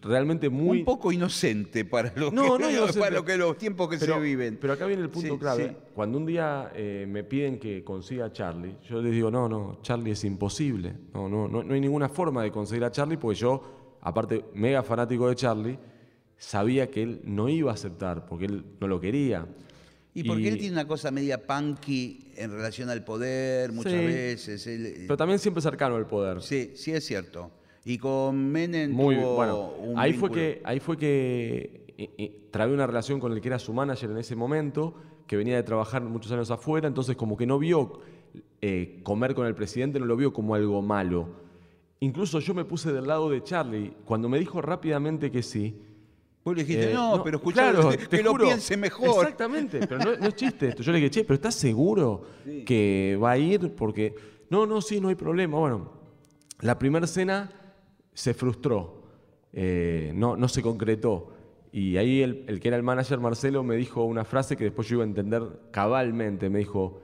[0.00, 0.78] realmente muy.
[0.80, 3.00] Un poco inocente para lo, No, que, no inocente.
[3.00, 4.58] para lo que los tiempos que pero, se viven.
[4.60, 5.68] Pero acá viene el punto Sí, clave.
[5.68, 5.76] sí.
[5.94, 9.78] Cuando un día eh, me piden que consiga a Charlie, yo les digo, no, no,
[9.82, 10.94] Charlie es imposible.
[11.14, 13.62] No, no, no, no hay ninguna forma de conseguir a Charlie porque yo,
[14.02, 15.78] aparte, mega fanático de Charlie,
[16.36, 19.46] sabía que él no iba a aceptar porque él no lo quería.
[20.14, 23.98] Y porque él tiene una cosa media punky en relación al poder, muchas Sí.
[24.06, 24.66] veces.
[24.66, 26.42] él, eh, Pero también siempre cercano al poder.
[26.42, 27.50] sí, sí es cierto.
[27.84, 29.72] Y con Menem Muy tuvo bueno.
[29.80, 33.48] un Ahí fue que ahí fue que eh, eh, trabé una relación con el que
[33.48, 34.94] era su manager en ese momento,
[35.26, 38.00] que venía de trabajar muchos años afuera, entonces como que no vio
[38.60, 41.28] eh, comer con el presidente, no lo vio como algo malo.
[42.02, 45.80] Incluso yo me puse del lado de Charlie cuando me dijo rápidamente que sí.
[46.44, 48.46] Vos le dijiste, eh, no, pero escuchá, claro, que, te lo juro.
[48.46, 49.22] piense mejor.
[49.22, 50.82] Exactamente, pero no, no es chiste esto.
[50.82, 52.24] Yo le dije, che, pero ¿estás seguro
[52.66, 53.72] que va a ir?
[53.76, 54.16] Porque,
[54.50, 55.56] no, no, sí, no hay problema.
[55.56, 55.92] Bueno,
[56.58, 57.52] la primera cena
[58.12, 59.04] se frustró,
[59.52, 61.32] eh, no, no se concretó.
[61.70, 64.88] Y ahí el, el que era el manager, Marcelo, me dijo una frase que después
[64.88, 66.50] yo iba a entender cabalmente.
[66.50, 67.00] Me dijo,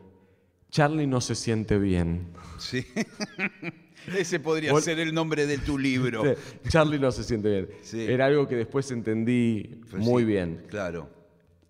[0.72, 2.32] Charlie no se siente bien.
[2.58, 2.84] Sí.
[4.16, 6.22] Ese podría ser el nombre de tu libro.
[6.68, 7.68] Charlie no se siente bien.
[7.82, 8.00] Sí.
[8.00, 10.64] Era algo que después entendí Pues muy sí, bien.
[10.68, 11.08] Claro.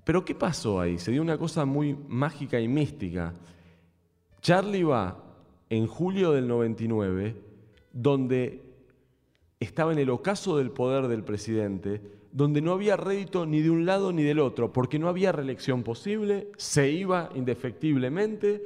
[0.05, 0.99] Pero ¿qué pasó ahí?
[0.99, 3.35] Se dio una cosa muy mágica y mística.
[4.41, 5.25] Charlie va
[5.71, 7.37] en julio del 99,
[7.93, 8.63] donde
[9.61, 12.01] estaba en el ocaso del poder del presidente,
[12.33, 15.83] donde no había rédito ni de un lado ni del otro, porque no había reelección
[15.83, 18.63] posible, se iba indefectiblemente,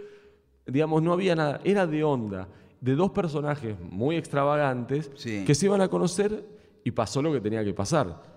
[0.66, 2.48] digamos, no había nada, era de onda,
[2.82, 5.44] de dos personajes muy extravagantes Sí.
[5.46, 6.44] que se iban a conocer
[6.84, 8.30] y pasó lo que tenía que pasar.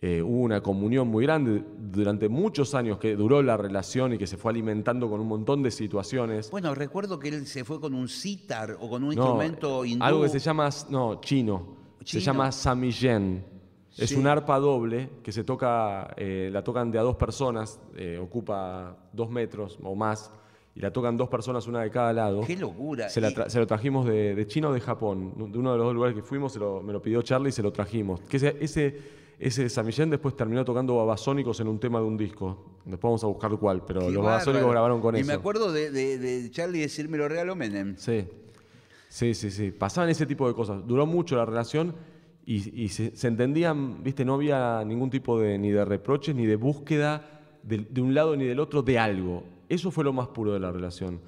[0.00, 4.28] Eh, hubo una comunión muy grande durante muchos años que duró la relación y que
[4.28, 6.50] se fue alimentando con un montón de situaciones.
[6.52, 10.04] Bueno, recuerdo que él se fue con un sitar o con un No, instrumento hindú.
[10.04, 11.76] Algo que se llama, no, chino.
[12.00, 12.20] Se Chino.
[12.22, 13.44] llama samiyen.
[13.96, 14.14] Es Sí.
[14.16, 18.96] un arpa doble que se toca, eh, la tocan de a dos personas, eh, ocupa
[19.12, 20.30] dos metros o más,
[20.78, 22.42] y la tocan dos personas, una de cada lado.
[22.46, 23.08] Qué locura.
[23.08, 25.32] Se, la Y- tra- se lo trajimos de, de China o de Japón.
[25.50, 27.52] De uno de los dos lugares que fuimos, se lo- me lo pidió Charlie y
[27.52, 28.20] se lo trajimos.
[28.20, 28.96] Que ese, ese,
[29.40, 32.76] ese Samillén después terminó tocando babasónicos en un tema de un disco.
[32.84, 35.26] Después vamos a buscar cuál, pero Qué los babasónicos grabaron con y eso.
[35.26, 37.96] me acuerdo de, de, de Charlie decirme lo regalo Menem.
[37.96, 38.24] Sí,
[39.08, 39.72] sí, sí, sí.
[39.72, 40.86] Pasaban ese tipo de cosas.
[40.86, 41.94] Duró mucho la relación
[42.46, 46.46] y, y se, se entendían, viste, no había ningún tipo de ni de reproches ni
[46.46, 47.28] de búsqueda
[47.64, 49.42] de, de un lado ni del otro de algo.
[49.68, 51.20] Eso fue lo más puro de la relación.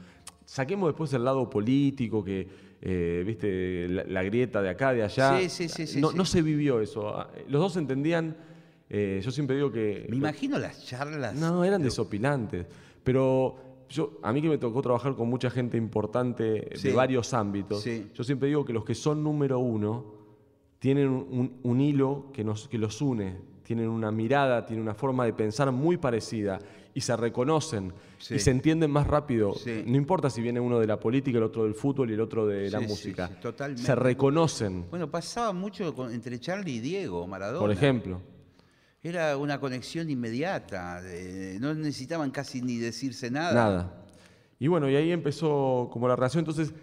[0.45, 2.49] saquemos después el lado político, que,
[2.81, 5.39] eh, viste, la, la grieta de acá, de allá.
[5.39, 6.17] Sí, sí, sí, sí, no, sí.
[6.17, 7.09] no se vivió eso.
[7.17, 8.37] Ah, Los dos entendían,
[8.89, 10.07] eh, yo siempre digo que...
[10.09, 11.35] Me imagino las charlas.
[11.37, 12.67] No, eran desopilantes.
[13.05, 16.89] Pero yo, a mí que me tocó trabajar con mucha gente importante Sí.
[16.89, 18.09] de varios ámbitos, Sí.
[18.13, 20.15] yo siempre digo que los que son número uno
[20.81, 25.25] tienen un, un hilo que, nos, que los une, tienen una mirada, tienen una forma
[25.27, 26.59] de pensar muy parecida
[26.95, 28.35] y se reconocen Sí.
[28.35, 29.55] y se entienden más rápido.
[29.55, 29.83] Sí.
[29.87, 32.47] No importa si viene uno de la política, el otro del fútbol y el otro
[32.47, 33.29] de la Sí, música.
[33.29, 33.83] sí, totalmente.
[33.83, 37.61] Se reconocen, Bueno, pasaba mucho con- entre Charlie y Diego Maradona.
[37.61, 38.21] por ejemplo.
[39.03, 41.01] Era una conexión inmediata.
[41.61, 43.55] no necesitaban casi ni decirse nada.
[43.55, 44.05] Nada.
[44.59, 46.41] Y bueno, y ahí empezó como la relación.
[46.41, 46.75] Entonces,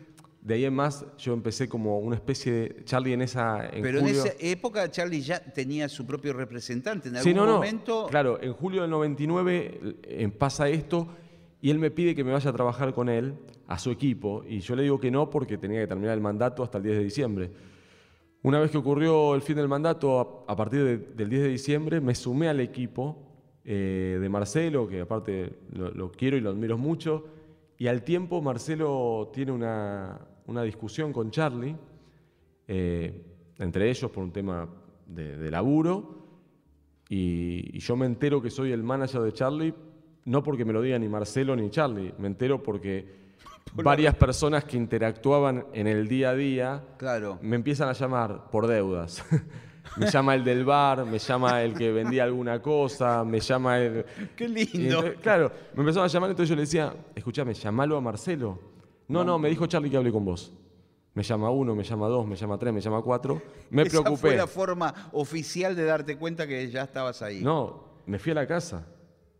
[0.47, 2.83] de ahí en más, yo empecé como una especie de.
[2.85, 3.67] Charlie en esa.
[3.69, 7.09] En Pero julio, en esa época Charlie ya tenía su propio representante.
[7.09, 7.45] En algún no.
[7.45, 8.07] momento.
[8.09, 11.09] Claro, en julio del 99 eh, pasa esto
[11.61, 13.33] y él me pide que me vaya a trabajar con él,
[13.67, 16.63] a su equipo, y yo le digo que no porque tenía que terminar el mandato
[16.63, 17.51] hasta el 10 de diciembre.
[18.43, 21.49] Una vez que ocurrió el fin del mandato, a, a partir de- del 10 de
[21.49, 23.23] diciembre, me sumé al equipo
[23.65, 27.25] eh, de Marcelo, que aparte lo, lo quiero y lo admiro mucho,
[27.79, 31.75] y al tiempo Marcelo tiene una, una discusión con Charlie,
[32.67, 33.23] eh,
[33.59, 34.67] entre ellos por un tema
[35.05, 36.17] de, de laburo,
[37.09, 39.73] y, y yo me entero que soy el manager de Charlie,
[40.25, 43.27] no porque me lo diga ni Marcelo ni Charlie, me entero porque
[43.73, 47.39] varias personas que interactuaban en el día a día Claro.
[47.41, 49.23] me empiezan a llamar por deudas.
[49.97, 54.05] me llama el del bar, me llama el que vendía alguna cosa, me llama el...
[54.35, 54.69] Qué lindo.
[54.75, 58.76] entonces, claro, me empezaron a llamar, entonces yo le decía, escúchame, llamalo a Marcelo.
[59.07, 60.53] No, no, me dijo Charlie que hable con vos.
[61.13, 63.41] Me llama uno, me llama dos, me llama tres, me llama cuatro.
[63.71, 64.17] Me Esa preocupé.
[64.21, 67.41] fue la forma oficial de darte cuenta que ya estabas ahí.
[67.41, 68.85] No, me fui a la casa.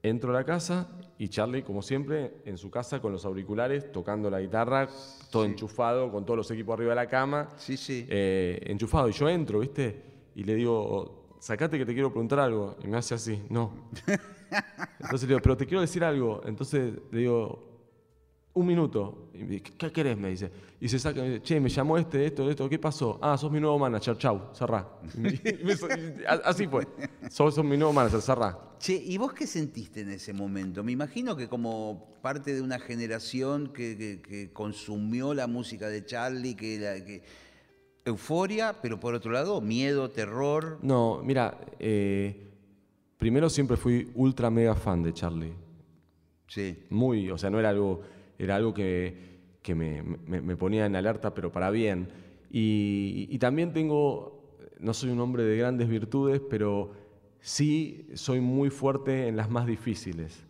[0.02, 0.88] Entro a la casa
[1.18, 4.88] y Charlie, como siempre, en su casa con los auriculares, tocando la guitarra,
[5.32, 7.50] todo enchufado, con todos los equipos arriba de la cama.
[7.58, 8.06] Sí, sí.
[8.10, 9.10] eh, enchufado.
[9.10, 10.04] Y yo entro, ¿viste?
[10.36, 12.76] Y le digo, sacate que te quiero preguntar algo.
[12.84, 13.72] Y me hace así, no.
[15.00, 16.42] Entonces le digo, pero te quiero decir algo.
[16.46, 17.77] Entonces le digo,
[18.58, 19.30] un minuto.
[19.34, 20.18] Y me dice, ¿qué querés?
[20.18, 20.52] Me dice.
[20.80, 23.18] Y se saca, y me dice, che, me llamó este, esto, esto, ¿qué pasó?
[23.22, 24.88] Ah, sos mi nuevo manager, chau, cerrá.
[25.16, 25.34] Y me- y
[25.64, 26.88] me- y a- así fue.
[27.30, 28.58] Sos, sos mi nuevo manager, cerrá.
[28.80, 30.84] Che, ¿y vos qué sentiste en ese momento?
[30.84, 36.06] Me imagino que como parte de una generación que, que- que consumió la música de
[36.06, 37.24] Charlie, que, la- que-
[38.06, 40.80] euforia, pero por otro lado, miedo, terror.
[40.82, 42.48] No, mira, eh,
[43.18, 45.54] primero siempre fui ultra mega fan de Charlie.
[46.48, 46.86] Sí.
[46.90, 48.02] Muy, o sea, no era algo,
[48.38, 49.16] era algo que,
[49.62, 52.10] que me, me- me ponía en alerta, pero para bien.
[52.52, 56.92] Y, y también tengo, no soy un hombre de grandes virtudes, pero
[57.40, 60.44] sí soy muy fuerte en las más difíciles.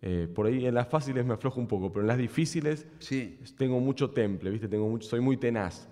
[0.00, 3.38] Eh, por ahí en las fáciles me aflojo un poco, pero en las difíciles Sí.
[3.56, 4.68] tengo mucho temple, ¿viste?
[4.68, 5.88] Tengo mucho, soy muy tenaz.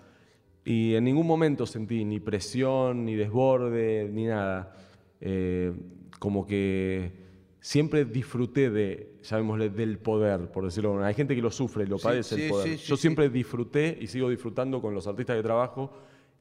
[0.63, 4.75] Y en ningún momento sentí ni presión, ni desborde, ni nada.
[5.21, 5.73] Eh,
[6.19, 7.11] como que
[7.59, 11.07] siempre disfruté de, llamémosle, del poder, por decirlo manera.
[11.07, 12.77] Hay gente que lo sufre y lo Sí, padece sí, el poder.
[12.77, 15.91] sí, Yo siempre disfruté y sigo disfrutando con los artistas de trabajo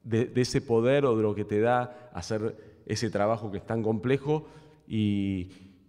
[0.04, 3.66] de, de ese poder o de lo que te da hacer ese trabajo que es
[3.66, 4.46] tan complejo.
[4.86, 5.48] Y,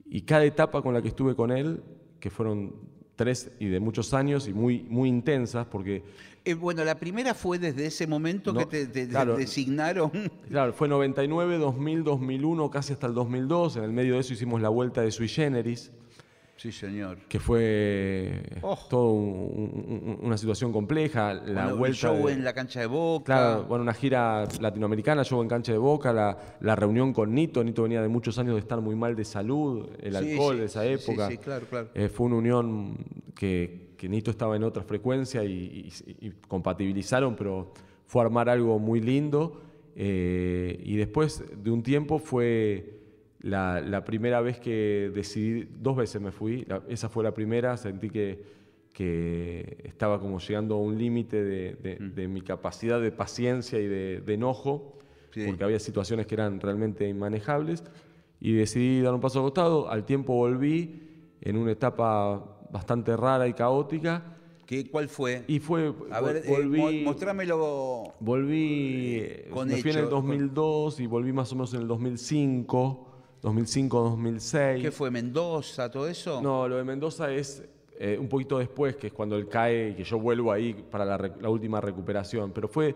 [0.09, 1.83] y cada etapa con la que estuve con él,
[2.19, 2.75] que fueron
[3.15, 6.03] tres y de muchos años y muy, muy intensas, porque
[6.47, 9.35] Eh, bueno, la primera fue desde ese momento No, que te, te- te claro.
[9.35, 10.11] designaron.
[10.49, 13.75] Claro, fue 99, 2000, 2001, casi hasta el 2002.
[13.77, 15.91] En el medio de eso hicimos la vuelta de Sui Generis,
[16.55, 17.17] Sí, señor.
[17.27, 18.77] que fue Oh.
[18.89, 21.33] todo un- un- una situación compleja.
[21.33, 23.25] La Bueno, el vuelta show de- en la cancha de Boca.
[23.25, 27.61] Claro, bueno, una gira latinoamericana, show en cancha de Boca, la, la reunión con Nito.
[27.63, 30.59] Nito venía de muchos años de estar muy mal de salud, el Sí, alcohol sí,
[30.61, 31.27] de esa sí, sí, época.
[31.29, 31.89] sí, claro, claro.
[31.93, 32.97] Eh, fue una unión
[33.35, 37.73] que, que Nito estaba en otra frecuencia y, y- y compatibilizaron, pero
[38.05, 39.61] fue armar algo muy lindo.
[39.95, 42.93] Eh, y después de un tiempo fue
[43.41, 47.75] la, la primera vez que decidí, dos veces me fui, la- esa fue la primera,
[47.77, 48.43] sentí que,
[48.93, 52.13] que estaba como llegando a un límite de, de- Mm.
[52.15, 54.97] de mi capacidad de paciencia y de, de enojo,
[55.31, 55.43] Sí.
[55.45, 57.83] porque había situaciones que eran realmente inmanejables,
[58.39, 59.89] y decidí dar un paso al costado.
[59.89, 61.01] Al tiempo volví
[61.41, 64.33] en una etapa bastante rara y caótica,
[64.65, 65.45] ¿Qué, ¿Cuál fue?
[65.47, 68.13] y fue, A ver, eh, volví, mo- mostrámelo.
[68.19, 71.73] volví, eh, Con me fui en el hechos, con- 2002 y volví más o menos
[71.73, 73.07] en el 2005,
[73.41, 74.81] 2005-2006.
[74.81, 75.09] ¿Qué fue?
[75.11, 75.89] ¿Mendoza?
[75.89, 76.41] ¿Todo eso?
[76.41, 77.63] No, lo de Mendoza es
[77.99, 81.05] eh, un poquito después, que es cuando él cae y que yo vuelvo ahí para
[81.05, 82.51] la última recuperación.
[82.51, 82.93] Pero fue,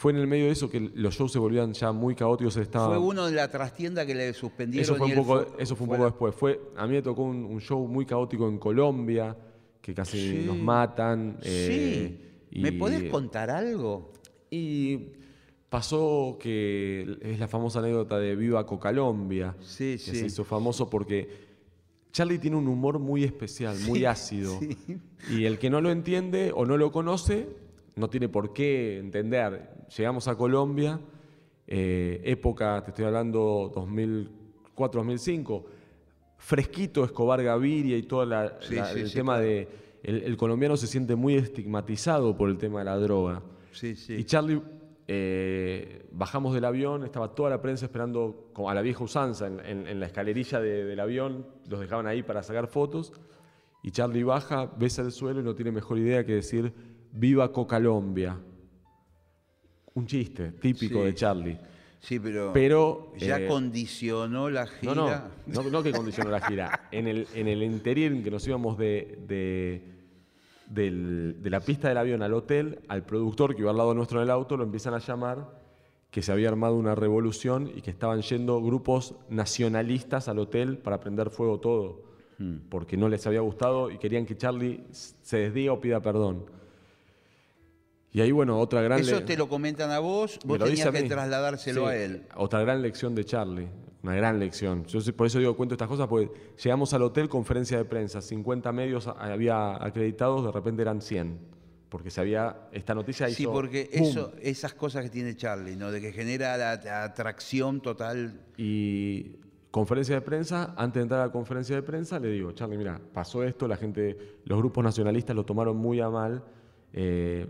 [0.00, 2.56] fue en el medio de eso que los shows se volvían ya muy caóticos.
[2.56, 4.82] Estaba, Fue uno de la trastienda que le suspendieron.
[4.82, 6.34] eso fue un poco, fue- eso fue un poco la- después.
[6.34, 9.36] Fue, a mí me tocó un, un show muy caótico en Colombia,
[9.82, 10.44] que casi Sí.
[10.46, 11.36] nos matan.
[11.42, 12.16] eh,
[12.50, 12.60] sí.
[12.62, 14.10] ¿Me y- podés contar algo?
[14.50, 15.00] Y
[15.68, 20.16] pasó que es la famosa anécdota de Viva Cocalombia, Sí, que sí.
[20.16, 21.28] se hizo famoso porque
[22.10, 24.58] Charlie tiene un humor muy especial, muy ácido.
[25.30, 27.46] Y el que no lo entiende o no lo conoce,
[28.00, 29.86] no tiene por qué entender.
[29.96, 30.98] Llegamos a Colombia,
[31.66, 33.70] eh, época, te estoy hablando
[34.76, 35.64] 2004-2005,
[36.38, 39.46] fresquito Escobar Gaviria y todo la- Sí, la- sí, el sí, tema claro.
[39.48, 39.68] de...
[40.02, 43.42] El, el colombiano se siente muy estigmatizado por el tema de la droga.
[44.08, 44.62] Y Charlie,
[45.06, 49.86] eh, bajamos del avión, estaba toda la prensa esperando a la vieja usanza en, en-
[49.86, 53.12] en la escalerilla de- del avión, los dejaban ahí para sacar fotos.
[53.82, 56.72] Y Charlie baja, besa el suelo y no tiene mejor idea que decir
[57.12, 58.36] Viva Cocalombia.
[59.94, 61.04] Un chiste típico Sí.
[61.04, 61.58] de Charlie.
[62.00, 65.30] Sí, pero, Pero, ya eh, condicionó la No, no, gira.
[65.46, 66.88] no, no que condicionó la gira.
[66.90, 69.82] En el, en el interior en que nos íbamos de, de,
[70.66, 74.18] del- de la pista del avión al hotel, al productor que iba al lado nuestro
[74.20, 75.60] en el auto, lo empiezan a llamar
[76.10, 81.00] que se había armado una revolución y que estaban yendo grupos nacionalistas al hotel para
[81.00, 82.02] prender fuego todo,
[82.70, 86.46] porque no les había gustado y querían que Charlie se desdiga o pida perdón.
[88.12, 89.00] Y ahí, bueno, otra gran...
[89.00, 92.22] Eso te lo comentan a vos, vos tenías que trasladárselo Sí, a él.
[92.34, 93.68] Otra gran lección de Charlie,
[94.02, 94.84] una gran lección.
[94.86, 96.30] Yo por eso digo, cuento estas cosas, porque
[96.62, 101.38] llegamos al hotel, conferencia de prensa, 50 medios había acreditados, de repente eran 100,
[101.88, 103.36] porque se había, esta noticia hizo...
[103.36, 104.08] Sí, porque boom.
[104.08, 105.92] eso, esas cosas que tiene Charlie, ¿no?
[105.92, 108.40] De que genera la, la atracción total.
[108.56, 109.36] Y
[109.70, 113.00] conferencia de prensa, antes de entrar a la conferencia de prensa, le digo, Charlie, mira,
[113.14, 116.42] pasó esto, la gente, los grupos nacionalistas lo tomaron muy a mal.
[116.92, 117.46] eh,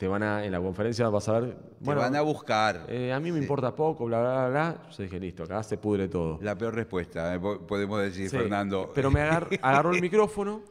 [0.00, 1.56] te van a, en la conferencia vas a ver.
[1.84, 2.86] Te van a buscar.
[2.88, 3.44] eh, a mí me Sí.
[3.44, 4.88] importa poco, bla, bla, bla, bla.
[4.96, 6.38] Yo dije, listo, acá se pudre todo.
[6.40, 8.90] La peor respuesta, eh, po- podemos decir, Sí, Fernando.
[8.94, 10.62] Pero me agar- agarró el micrófono.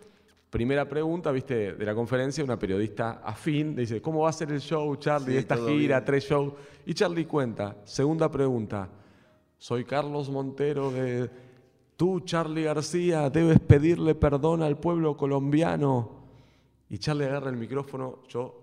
[0.50, 4.62] Primera pregunta, viste, de la conferencia, una periodista afín, dice, ¿cómo va a ser el
[4.62, 6.06] show, Charlie, Sí, esta gira, bien.
[6.06, 6.54] tres shows?
[6.88, 8.90] Y Charlie cuenta, segunda pregunta,
[9.60, 11.30] soy Carlos Montero de...
[11.96, 16.10] Tú, Charlie García, debes pedirle perdón al pueblo colombiano.
[16.90, 18.59] Y Charlie agarra el micrófono, yo...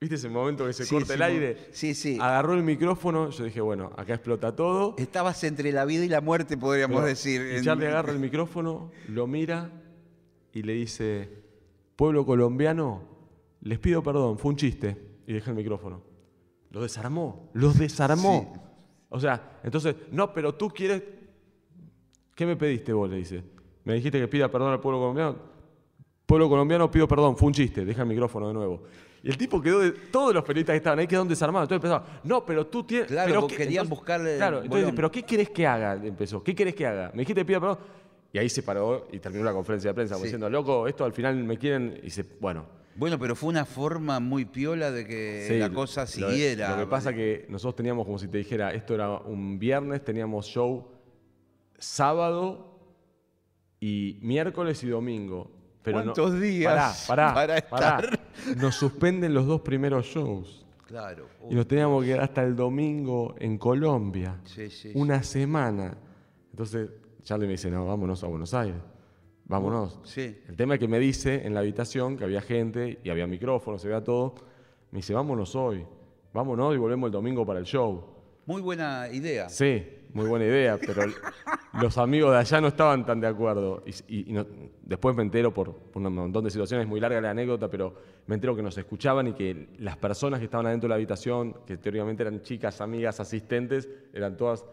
[0.00, 1.56] ¿Viste ese momento que se Sí, corta sí, el aire?
[1.72, 2.16] sí, sí.
[2.18, 4.94] Agarró el micrófono, yo dije, bueno, acá explota todo.
[4.96, 7.42] Estabas entre la vida y la muerte, podríamos Pero- decir.
[7.52, 9.70] Y en- Charlie agarra el micrófono, lo mira
[10.54, 11.28] y le dice,
[11.96, 13.02] pueblo colombiano,
[13.60, 14.96] les pido perdón, fue un chiste.
[15.26, 16.02] Y deja el micrófono.
[16.70, 18.72] Los desarmó, los desarmó.
[19.10, 21.02] O sea, entonces, no, pero tú quieres...
[22.34, 23.10] ¿Qué me pediste vos?
[23.10, 23.42] Le dice.
[23.84, 25.36] Me dijiste que pida perdón al pueblo colombiano.
[26.24, 28.82] Pueblo colombiano, pido perdón, fue un chiste, deja el micrófono de nuevo.
[29.22, 31.66] Y el tipo quedó, de, todos los periodistas que estaban ahí quedaron desarmados.
[31.70, 33.08] Entonces empezaba, no, pero tú tienes...
[33.08, 33.62] Claro, pero porque qué-".
[33.64, 34.96] querían Entonces- buscarle Claro, entonces bolón.
[34.96, 35.94] pero ¿qué querés que haga?
[35.94, 37.10] Empezó, ¿qué querés que haga?
[37.14, 37.78] Me dijiste pida perdón.
[38.32, 40.28] Y ahí se paró y terminó la conferencia de prensa como Sí.
[40.28, 41.94] diciendo, loco, esto al final me quieren...
[41.98, 42.64] Y dice, bueno,
[42.96, 46.76] Bueno, pero fue una forma muy piola de que Sí, la cosa lo- siguiera.
[46.76, 50.46] Lo, que pasa que nosotros teníamos, como si te dijera, esto era un viernes, teníamos
[50.46, 50.88] show
[51.78, 52.78] sábado
[53.80, 55.50] y miércoles y domingo.
[55.82, 57.98] Pero no- ¿Cuántos días Pará, pará, para pará.
[58.00, 58.56] estar?
[58.58, 60.66] Nos suspenden los dos primeros shows.
[60.86, 61.26] Claro.
[61.48, 64.40] Y nos teníamos que quedar hasta el domingo en Colombia.
[64.44, 65.96] Sí, sí, Una semana.
[66.50, 66.90] Entonces,
[67.22, 68.76] Charlie me dice, no, vámonos a Buenos Aires.
[69.44, 70.00] Vámonos.
[70.04, 70.38] Sí.
[70.48, 73.80] El tema es que me dice en la habitación que había gente y había micrófonos,
[73.82, 74.34] se veía todo.
[74.90, 75.84] Me dice, vámonos hoy.
[76.32, 78.04] Vámonos y volvemos el domingo para el show.
[78.46, 79.48] Muy buena idea.
[79.48, 79.84] Sí,
[80.14, 81.02] muy buena idea, pero
[81.80, 83.82] los amigos de allá no estaban tan de acuerdo.
[83.86, 84.46] Y, y- y no-
[84.82, 87.94] después me entero por, por un montón de situaciones, muy larga la anécdota, pero
[88.26, 91.54] me entero que nos escuchaban y que las personas que estaban adentro de la habitación,
[91.66, 94.64] que teóricamente eran chicas, amigas, asistentes, eran todas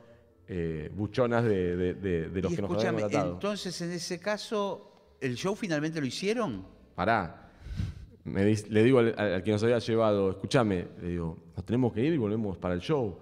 [0.47, 3.33] eh, buchonas de, de- de- de los y que nos habían escúchame, contratado.
[3.33, 6.65] entonces en ese caso, ¿el show finalmente lo hicieron?
[6.95, 7.43] Pará.
[8.23, 11.93] Me le digo al, al- al que nos había llevado, escúchame, le digo, nos tenemos
[11.93, 13.17] que ir y volvemos para el show.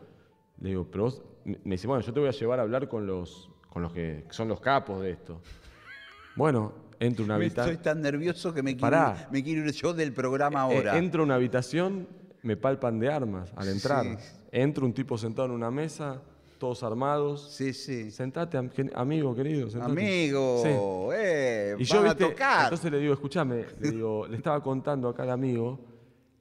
[0.62, 3.06] Le digo, pero vos, me dice, bueno, yo te voy a llevar a hablar con
[3.08, 5.42] los, con los que son los capos de esto.
[6.36, 7.84] Bueno, entro a una Me Estoy habitación.
[7.84, 9.28] tan nervioso que me quiero, Pará.
[9.32, 10.98] me quiero ir yo del programa Eh, ahora.
[10.98, 12.08] entro a una habitación,
[12.42, 14.06] me palpan de armas al entrar.
[14.06, 14.18] Sí.
[14.52, 16.22] Entro un tipo sentado en una mesa,
[16.58, 17.52] todos armados.
[17.54, 18.12] Sí, sí.
[18.12, 19.70] Sentate, am- amigo querido.
[19.70, 19.92] sentate.
[19.92, 20.70] Amigo, Sí.
[21.18, 22.64] eh, Y yo, van a viste, tocar.
[22.66, 25.80] entonces le digo, escúchame, le digo, le estaba contando acá al amigo,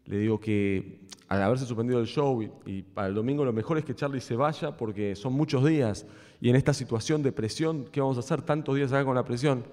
[0.06, 3.78] le digo que al haberse suspendido el show y, y para el domingo lo mejor
[3.78, 6.06] es que Charlie se vaya porque son muchos días
[6.40, 9.24] y en esta situación de presión, ¿qué vamos a hacer tantos días acá con la
[9.24, 9.64] presión?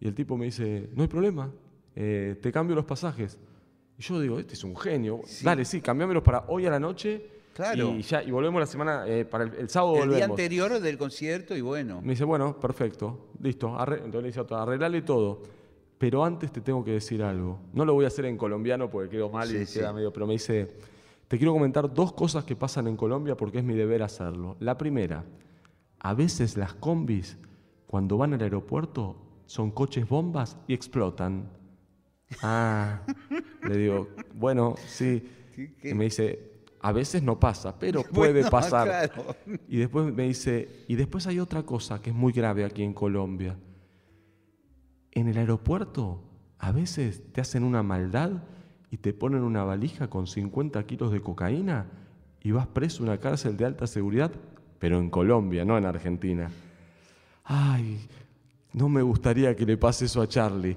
[0.00, 1.50] Y el tipo me dice, no hay problema,
[1.96, 3.38] eh, te cambio los pasajes.
[3.98, 7.30] Y yo digo, este es un genio, dale, sí, cambiámelos para hoy a la noche
[7.54, 7.94] Claro.
[7.96, 10.98] y, ya, y volvemos la semana, eh, para el, el sábado el día anterior del
[10.98, 12.02] concierto y bueno.
[12.02, 13.68] Me dice, bueno, perfecto, listo.
[13.78, 15.42] arre- Entonces le dice arreglale todo.
[16.04, 17.58] Pero antes te tengo que decir algo.
[17.72, 19.94] No lo voy a hacer en colombiano porque quedo mal y Sí, queda sí.
[19.94, 20.76] medio, pero me dice,
[21.28, 24.54] te quiero comentar dos cosas que pasan en Colombia porque es mi deber hacerlo.
[24.60, 25.24] La primera,
[26.00, 27.38] a veces las combis,
[27.86, 31.48] cuando van al aeropuerto, son coches bombas y explotan.
[32.42, 33.00] Ah,
[33.66, 35.26] le digo, bueno, sí.
[35.56, 35.88] ¿Qué- qué?
[35.88, 36.50] Y me dice,
[36.82, 39.10] a veces no pasa, pero puede Bueno, pasar.
[39.10, 39.34] claro.
[39.68, 42.92] Y después me dice, y después hay otra cosa que es muy grave aquí en
[42.92, 43.56] Colombia.
[45.14, 46.20] En el aeropuerto
[46.58, 48.42] a veces te hacen una maldad
[48.90, 51.86] y te ponen una valija con 50 kilos de cocaína
[52.42, 54.32] y vas preso a una cárcel de alta seguridad,
[54.78, 56.50] pero en Colombia, no en Argentina.
[57.44, 58.06] Ay,
[58.72, 60.76] no me gustaría que le pase eso a Charlie.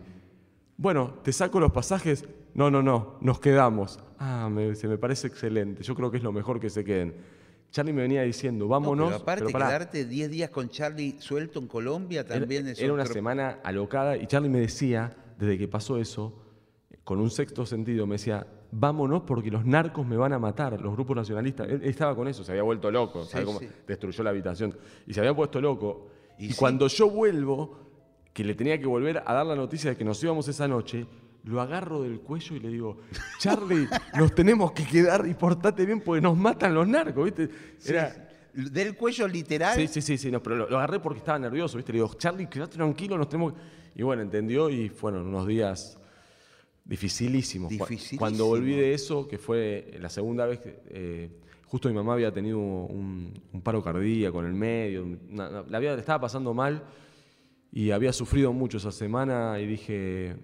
[0.78, 2.26] Bueno, ¿te saco los pasajes?
[2.54, 4.00] No, no, no, nos quedamos.
[4.20, 5.84] Ah, me, se me parece excelente.
[5.84, 7.16] Yo creo que es lo mejor que se queden.
[7.72, 9.08] Charlie me venía diciendo, No, vámonos.
[9.10, 12.80] pero aparte, pero pará, quedarte 10 días con Charlie suelto en Colombia también era, es
[12.82, 16.34] era una semana alocada y Charlie me decía, desde que pasó eso,
[17.04, 20.94] con un sexto sentido, me decía, vámonos porque los narcos me van a matar, los
[20.94, 21.70] grupos nacionalistas.
[21.70, 23.60] Él, estaba con eso, se había vuelto loco, ¿sabe Sí, cómo?
[23.60, 23.68] sí.
[23.88, 24.76] Destruyó la habitación.
[25.06, 26.08] Y se había puesto loco.
[26.38, 26.56] Y Y, sí.
[26.58, 27.80] cuando yo vuelvo,
[28.34, 31.06] que le tenía que volver a dar la noticia de que nos íbamos esa noche,
[31.48, 32.98] lo agarro del cuello y le digo,
[33.40, 33.88] Charlie,
[34.18, 37.50] nos tenemos que quedar y portate bien porque nos matan los narcos, ¿viste?
[37.86, 39.76] Era, Del cuello literal.
[39.76, 41.92] Sí, sí, sí, sí, no, pero lo, lo agarré porque estaba nervioso, ¿viste?
[41.94, 43.60] Le digo, Charlie, quédate tranquilo, nos tenemos que-".
[43.96, 45.98] Y bueno, entendió y fueron unos días
[46.86, 47.70] dificilísimos.
[47.70, 48.20] Dificilísimo.
[48.20, 51.30] Cuando volví de eso, que fue la segunda vez que eh,
[51.66, 55.80] justo mi mamá había tenido un, un paro cardíaco en el medio, una- una- la
[55.80, 56.84] vida le estaba pasando mal
[57.72, 60.36] y había sufrido mucho esa semana y dije,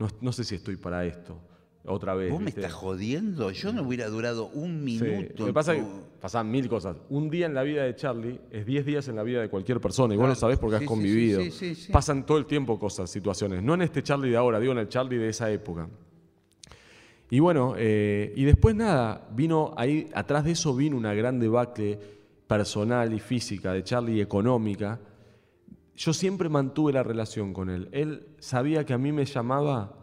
[0.00, 1.38] no, no sé si estoy para esto,
[1.84, 2.32] otra vez.
[2.32, 3.50] ¿Vos me estás jodiendo?
[3.52, 5.46] Yo no hubiera durado un Sí, minuto.
[5.46, 5.84] En pasa que
[6.20, 6.96] pasan mil cosas.
[7.08, 9.80] Un día en la vida de Charlie es 10 días en la vida de cualquier
[9.80, 10.12] persona.
[10.12, 10.40] Y vos lo Claro.
[10.40, 11.40] sabés porque Sí, has sí, sí, convivido.
[11.42, 11.92] sí, sí, sí.
[11.92, 13.62] Pasan todo el tiempo cosas, situaciones.
[13.62, 15.88] No en este Charlie de ahora, digo en el Charlie de esa época.
[17.30, 21.98] Y bueno, eh, y después nada, vino ahí, atrás de eso vino una gran debacle
[22.46, 24.98] personal y física de Charlie y económica.
[26.00, 27.90] Yo siempre mantuve la relación con él.
[27.92, 29.98] Él sabía que a mí me llamaba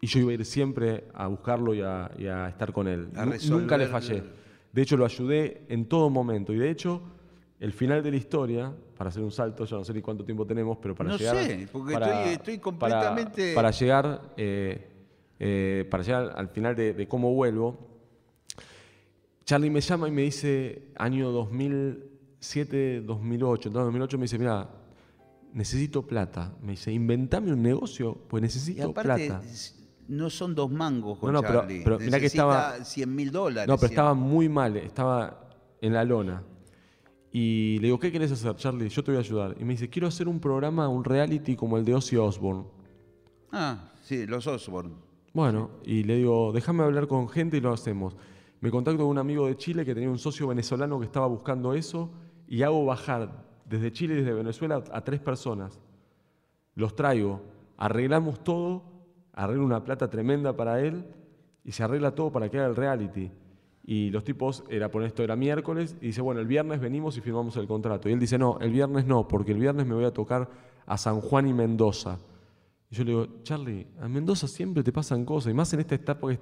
[0.00, 3.10] y yo iba a ir siempre a buscarlo y a, y a estar con él.
[3.14, 4.24] A Nunca le fallé.
[4.72, 6.52] De hecho, lo ayudé en todo momento.
[6.52, 7.00] Y de hecho,
[7.60, 10.44] el final de la historia, para hacer un salto, yo no sé ni cuánto tiempo
[10.44, 11.36] tenemos, pero para No llegar.
[11.36, 14.88] sé, porque para- estoy- estoy completamente- Para, llegar, eh,
[15.38, 17.78] eh, para llegar al final de, de cómo vuelvo,
[19.44, 23.68] Charlie me llama y me dice, año 2007, 2008.
[23.68, 24.68] Entonces, en 2008 me dice, mira,
[25.56, 26.54] necesito plata.
[26.62, 29.42] Me dice, inventame un negocio, pues Y necesito aparte, plata.
[30.08, 31.80] no son dos mangos con No, no, pero- Charlie.
[31.82, 33.66] pero mirá que estaba- 100 mil dólares.
[33.68, 35.48] No, pero estaba muy mal, estaba
[35.80, 36.42] en la lona.
[37.32, 38.88] Y le digo, ¿qué querés hacer, Charlie?
[38.88, 39.56] Yo te voy a ayudar.
[39.60, 42.64] Y me dice, quiero hacer un programa, un reality como el de Ozzy Osbourne.
[43.52, 44.94] Ah, sí, los Osborne.
[45.34, 48.16] Bueno, y le digo, déjame hablar con gente y lo hacemos.
[48.60, 51.74] Me contacto con un amigo de Chile que tenía un socio venezolano que estaba buscando
[51.74, 52.10] eso
[52.48, 55.78] y hago bajar desde Chile y desde Venezuela a tres personas.
[56.74, 57.42] Los traigo,
[57.76, 58.82] arreglamos todo,
[59.32, 61.04] arreglo una plata tremenda para él
[61.64, 63.30] y se arregla todo para que haga el reality.
[63.88, 67.20] Y los tipos, era por esto era miércoles, y dice, bueno, el viernes venimos y
[67.20, 68.08] firmamos el contrato.
[68.08, 70.50] Y él dice, no, el viernes no, porque el viernes me voy a tocar
[70.84, 72.18] a San Juan y Mendoza.
[72.90, 75.94] Y yo le digo, Charlie, a Mendoza siempre te pasan cosas, y más en esta
[75.94, 76.34] etapa que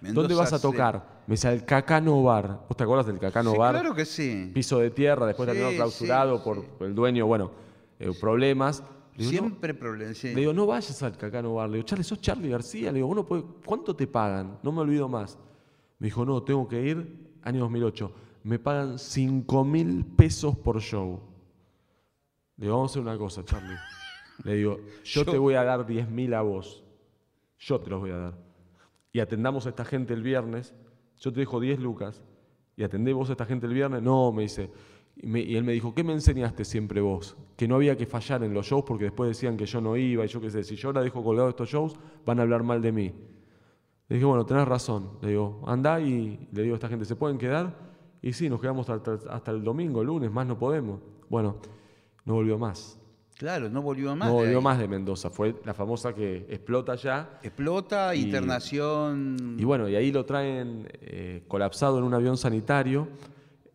[0.00, 1.20] ¿Dónde vas a tocar?
[1.26, 2.60] Me dice, al Cacano Bar.
[2.68, 3.74] ¿Vos te acuerdas del Cacano Sí, Bar?
[3.74, 4.50] claro que sí.
[4.54, 7.50] Piso de tierra, después Sí, terminó clausurado sí, por, el dueño, bueno,
[7.98, 8.82] eh, problemas.
[9.16, 10.24] No, Siempre problemas.
[10.24, 11.68] le digo, no vayas al Cacano Bar.
[11.68, 12.90] Le digo, Charlie, sos Charlie García.
[12.90, 14.58] Le digo, uno puede- ¿cuánto te pagan?
[14.62, 15.38] No me olvido más.
[15.98, 18.12] Me dijo, no, tengo que ir, año 2008.
[18.44, 21.20] Me pagan 5 mil pesos por show.
[22.56, 23.76] Le digo, vamos a hacer una cosa, Charlie.
[24.44, 26.82] Le digo, yo, Yo- te voy a dar 10 mil a vos.
[27.58, 28.49] Yo te los voy a dar.
[29.12, 30.74] Y atendamos a esta gente el viernes.
[31.18, 32.22] Yo te dejo 10 lucas.
[32.76, 34.02] Y atendés vos a esta gente el viernes.
[34.02, 34.70] No, me dice.
[35.16, 37.36] Y, me- y él me dijo, ¿qué me enseñaste siempre vos?
[37.56, 40.24] Que no había que fallar en los shows porque después decían que yo no iba
[40.24, 40.62] y yo qué sé.
[40.64, 41.94] Si yo la dejo colgado estos shows,
[42.24, 43.12] van a hablar mal de mí.
[44.08, 45.18] Le dije, bueno, tenés razón.
[45.22, 47.76] Le digo, anda y le digo a esta gente, ¿se pueden quedar?
[48.22, 51.00] Y sí, nos quedamos hasta, hasta el domingo, lunes, más no podemos.
[51.28, 51.56] Bueno,
[52.24, 52.99] no volvió más.
[53.40, 54.28] Claro, no volvió más.
[54.28, 55.30] no volvió más de Mendoza.
[55.30, 57.38] Fue la famosa que explota ya.
[57.42, 59.56] Explota, Y- internación.
[59.58, 63.08] Y bueno, y ahí lo traen eh, colapsado en un avión sanitario.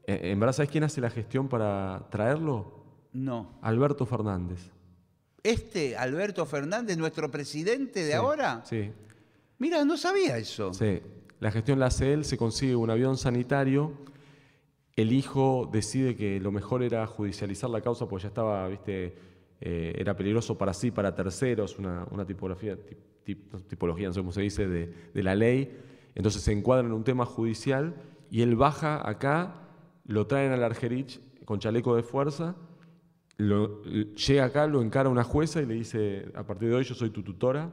[0.06, 2.84] Eh, ¿En verdad sabes quién hace la gestión para traerlo?
[3.12, 3.58] No.
[3.64, 4.70] Alberto Fernández.
[5.42, 8.62] Este, Alberto Fernández, nuestro presidente de Sí, ahora.
[8.66, 8.92] Sí,
[9.58, 10.76] Mira, no sabía eso.
[10.76, 11.00] sí.
[11.40, 13.94] La gestión la hace él, se consigue un avión sanitario.
[14.96, 19.94] El hijo decide que lo mejor era judicializar la causa porque ya estaba, viste, eh,
[19.98, 24.42] era peligroso para sí, para terceros, una, tipografía, tip- tip- tipología, no sé cómo se
[24.42, 25.78] dice, de, la ley.
[26.16, 27.96] Entonces se encuadra en un tema judicial
[28.30, 29.68] y él baja acá,
[30.06, 32.56] lo traen al Argerich con chaleco de fuerza,
[33.38, 36.96] lo- llega acá, lo encara una jueza y le dice, a partir de hoy yo
[36.96, 37.72] soy tu tutora,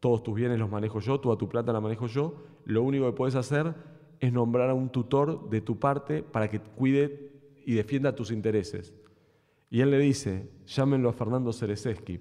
[0.00, 3.12] todos tus bienes los manejo yo, toda tu plata la manejo yo, lo único que
[3.16, 3.74] puedes hacer
[4.20, 7.32] es nombrar a un tutor de tu parte para que cuide
[7.64, 8.94] y defienda tus intereses.
[9.70, 12.20] Y él le dice, llámenlo a Fernando Cereseski.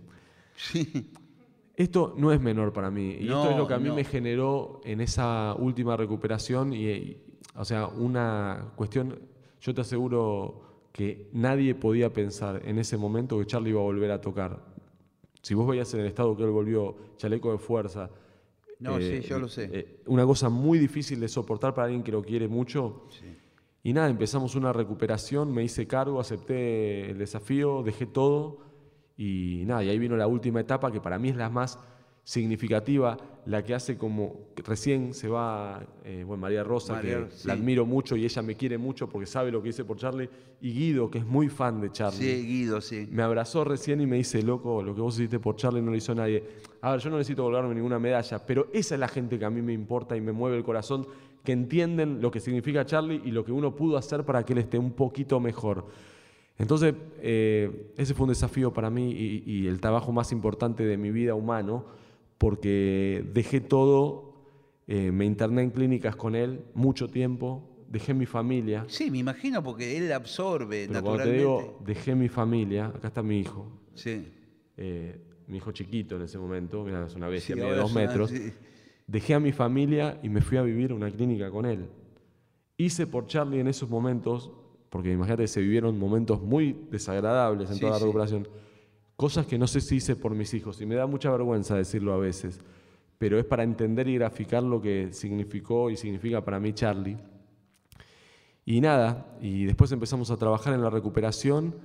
[1.76, 3.18] Esto no es menor para mí.
[3.20, 3.96] Y esto No, es lo que a mí no.
[3.96, 6.74] me generó en esa última recuperación.
[6.74, 7.24] Y, y,
[7.56, 9.20] o sea, una cuestión,
[9.60, 10.62] yo te aseguro
[10.94, 14.64] que nadie podía pensar en ese momento que Charlie iba a volver a tocar.
[15.42, 18.10] Si vos veías en el estado que él volvió, chaleco de fuerza.
[18.80, 19.70] No, sí, yo lo sé.
[19.72, 23.08] eh, una cosa muy difícil de soportar para alguien que lo quiere mucho.
[23.86, 28.58] Y nada, empezamos una recuperación, me hice cargo, acepté el desafío, dejé todo
[29.16, 31.78] y nada, y ahí vino la última etapa que para mí es la más
[32.24, 33.16] significativa,
[33.46, 37.48] la que hace como recién se va, eh, bueno, María Rosa, María, que sí.
[37.48, 40.32] la admiro mucho y ella me quiere mucho porque sabe lo que hice por Charlie,
[40.62, 42.18] y Guido, que es muy fan de Charlie.
[42.18, 43.08] Sí, Guido, sí.
[43.12, 45.98] Me abrazó recién y me dice, loco, lo que vos hiciste por Charlie no lo
[45.98, 46.44] hizo nadie.
[46.82, 49.52] A ver, yo no necesito colgarme ninguna medalla, pero esa es la gente que a
[49.52, 51.06] mí me importa y me mueve el corazón,
[51.46, 54.60] que entienden lo que significa Charlie y lo que uno pudo hacer para que él
[54.60, 55.88] esté un poquito mejor.
[56.58, 60.98] Entonces, eh, ese fue un desafío para mí y, y el trabajo más importante de
[60.98, 61.86] mi vida humano,
[62.38, 64.34] porque dejé todo,
[64.88, 68.86] eh, me interné en clínicas con él mucho tiempo, dejé mi familia.
[68.88, 71.38] Sí, me imagino porque él absorbe Pero cuando te naturalmente.
[71.40, 74.28] digo, dejé mi familia, acá está mi hijo, Sí.
[74.78, 78.30] eh, mi hijo chiquito en ese momento, mira, es una bestia, Sí, mide dos metros.
[78.30, 78.52] sí.
[79.08, 81.88] Dejé a mi familia y me fui a vivir a una clínica con él.
[82.78, 84.52] Hice por Charlie en esos momentos,
[84.90, 88.04] porque imagínate, se vivieron momentos muy desagradables en Sí, toda la sí.
[88.06, 88.48] recuperación,
[89.16, 92.14] cosas que no sé si hice por mis hijos, y me da mucha vergüenza decirlo
[92.14, 92.60] a veces,
[93.18, 97.18] pero es para entender y graficar lo que significó y significa para mí Charlie.
[98.66, 101.76] Y nada, y después empezamos a trabajar en la recuperación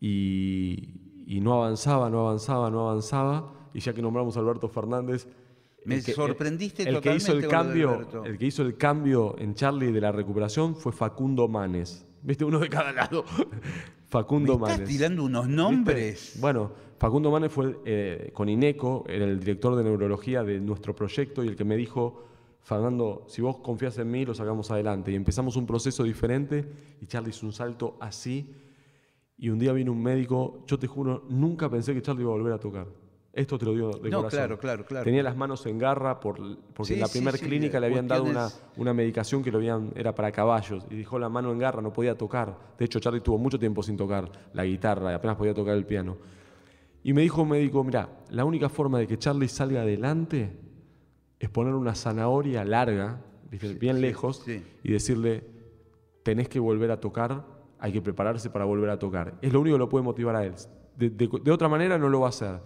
[0.00, 0.94] y,
[1.26, 3.52] y no avanzaba, no avanzaba, no avanzaba.
[3.74, 5.26] Y ya que nombramos a Alberto Fernández.
[5.84, 8.24] Me el que- sorprendiste el, que hizo el totalmente cambio.
[8.24, 12.06] El que hizo el cambio en Charlie de la recuperación fue Facundo Manes.
[12.22, 12.44] ¿Viste?
[12.44, 13.24] Uno de cada lado.
[14.08, 14.88] Facundo Me estás Manes.
[14.88, 15.62] tirando unos ¿Viste?
[15.62, 16.38] nombres.
[16.40, 21.42] Bueno, Facundo Manes fue eh, con INECO, era el director de neurología de nuestro proyecto
[21.44, 22.24] y el que me dijo,
[22.62, 25.10] Fernando, si vos confías en mí, lo sacamos adelante.
[25.12, 26.64] Y empezamos un proceso diferente
[27.00, 28.54] y Charlie hizo un salto así.
[29.36, 32.36] Y un día vino un médico, yo te juro, nunca pensé que Charlie iba a
[32.36, 32.86] volver a tocar.
[33.34, 34.38] Esto te lo digo de No, corazón.
[34.38, 35.04] claro, claro, claro.
[35.04, 36.36] Tenía las manos en garra por,
[36.72, 39.50] porque Sí, en la sí, primera sí, clínica le habían dado una, una medicación que
[39.50, 42.56] lo habían, era para caballos y dejó la mano en garra, no podía tocar.
[42.78, 45.84] De hecho, Charlie tuvo mucho tiempo sin tocar la guitarra y apenas podía tocar el
[45.84, 46.16] piano.
[47.02, 50.52] Y me dijo un médico, mira, la única forma de que Charlie salga adelante
[51.40, 53.20] es poner una zanahoria larga,
[53.80, 54.62] bien lejos, sí.
[54.84, 55.44] y decirle,
[56.22, 57.44] tenés que volver a tocar,
[57.80, 59.34] hay que prepararse para volver a tocar.
[59.42, 60.54] Es lo único que lo puede motivar a él.
[60.96, 62.60] De, de- de otra manera no lo va a hacer.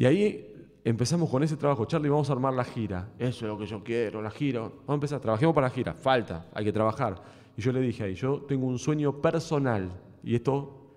[0.00, 1.84] Y ahí empezamos con ese trabajo.
[1.84, 3.10] Charlie, vamos a armar la gira.
[3.18, 4.60] Eso es lo que yo quiero, la gira.
[4.60, 5.92] Vamos a empezar, trabajemos para la gira.
[5.92, 7.22] Falta, hay que trabajar.
[7.54, 9.90] Y yo le dije ahí, yo tengo un sueño personal.
[10.24, 10.96] Y esto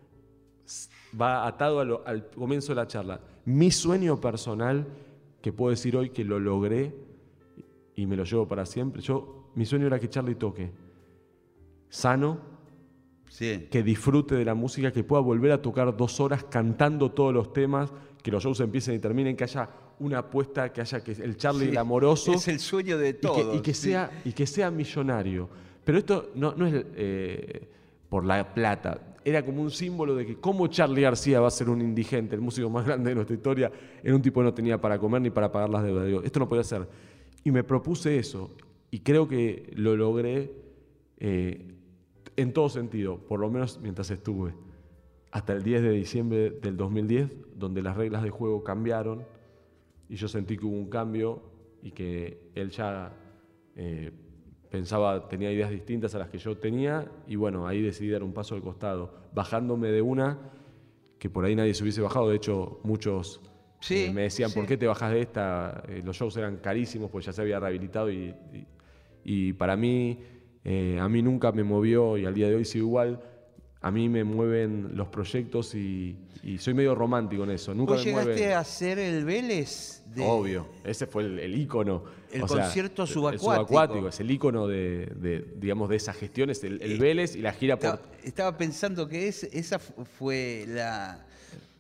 [1.20, 3.20] va atado a lo- al comienzo de la charla.
[3.44, 4.88] Mi sueño personal,
[5.42, 6.96] que puedo decir hoy que lo logré
[7.98, 9.02] y me lo llevo para siempre.
[9.02, 10.72] Yo, mi sueño era que Charlie toque
[11.90, 12.38] sano,
[13.28, 13.68] Sí.
[13.70, 17.52] que disfrute de la música, que pueda volver a tocar dos horas cantando todos los
[17.52, 17.92] temas,
[18.24, 19.70] que los shows empiecen y terminen, que haya
[20.00, 23.14] una apuesta, que haya que el Charlie Sí, el amoroso Es el sueño de y
[23.14, 23.56] que- todos.
[23.58, 23.90] y que, sí.
[23.90, 25.48] sea y que sea millonario.
[25.84, 27.68] Pero esto no, no es eh,
[28.10, 29.18] por la plata.
[29.26, 32.42] Era como un símbolo de que cómo Charlie García va a ser un indigente, el
[32.42, 33.72] músico más grande de nuestra historia,
[34.02, 36.06] era un tipo que no tenía para comer ni para pagar las deudas.
[36.08, 36.88] Digo, esto no podía ser.
[37.44, 38.52] Y me propuse eso.
[38.90, 40.52] Y creo que lo logré
[41.18, 41.74] eh,
[42.38, 44.54] en todo sentido, por lo menos mientras estuve.
[45.34, 49.26] Hasta el 10 de diciembre del 2010, donde las reglas de juego cambiaron
[50.08, 51.42] y yo sentí que hubo un cambio
[51.82, 53.18] y que él ya
[53.76, 54.12] eh,
[54.70, 58.32] pensaba, tenía ideas distintas a las que yo tenía y bueno, ahí decidí dar un
[58.32, 60.38] paso al costado, bajándome de una
[61.18, 63.42] que por ahí nadie se hubiese bajado, de hecho muchos
[63.80, 64.56] Sí, eh, me decían, sí.
[64.60, 65.84] ¿por qué te bajas de esta?
[65.88, 68.68] Eh, los shows eran carísimos, pues ya se había rehabilitado y, y-
[69.26, 70.20] y para mí,
[71.00, 73.20] a mí nunca me movió y al día de hoy sigo igual
[73.84, 77.74] a mí me mueven los proyectos y, y soy medio romántico en eso.
[77.76, 80.02] Nunca ¿Vos me llegaste mueve- a hacer el Vélez?
[80.16, 82.04] de- Obvio, ese fue el, el ícono.
[82.32, 83.44] El O sea, concierto el- subacuático.
[83.54, 87.52] subacuático, es el ícono de, de, digamos, de esas gestiones, el, el Vélez y la
[87.52, 88.00] gira por...
[88.24, 91.26] Estaba, pensando que es- esa fu- fue la,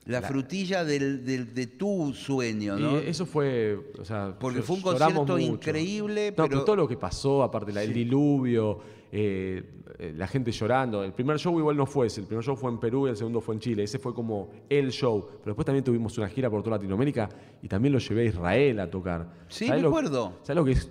[0.06, 3.02] la frutilla del- del- de tu sueño, ¿no?
[3.02, 6.88] Y eso fue, o sea, Porque fue un concierto increíble, No, pero- pero todo lo
[6.88, 8.80] que pasó, aparte la- el diluvio,
[9.16, 9.64] eh,
[10.00, 11.04] eh, la gente llorando.
[11.04, 13.16] El primer show igual no fue ese, el primer show fue en Perú y el
[13.18, 13.84] segundo fue en Chile.
[13.84, 15.24] Ese fue como el show.
[15.40, 17.30] Pero después también tuvimos una gira por toda Latinoamérica
[17.62, 19.32] y también lo llevé a Israel a tocar.
[19.50, 20.34] Sí, ¿Sabés me acuerdo.
[20.42, 20.90] ¿Sabes lo que es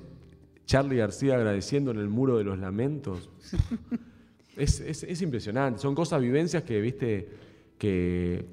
[0.65, 3.29] Charlie García agradeciendo en el muro de los lamentos?
[4.57, 5.81] Es, es- es impresionante.
[5.81, 7.29] Son cosas, vivencias que, viste,
[7.79, 8.45] que,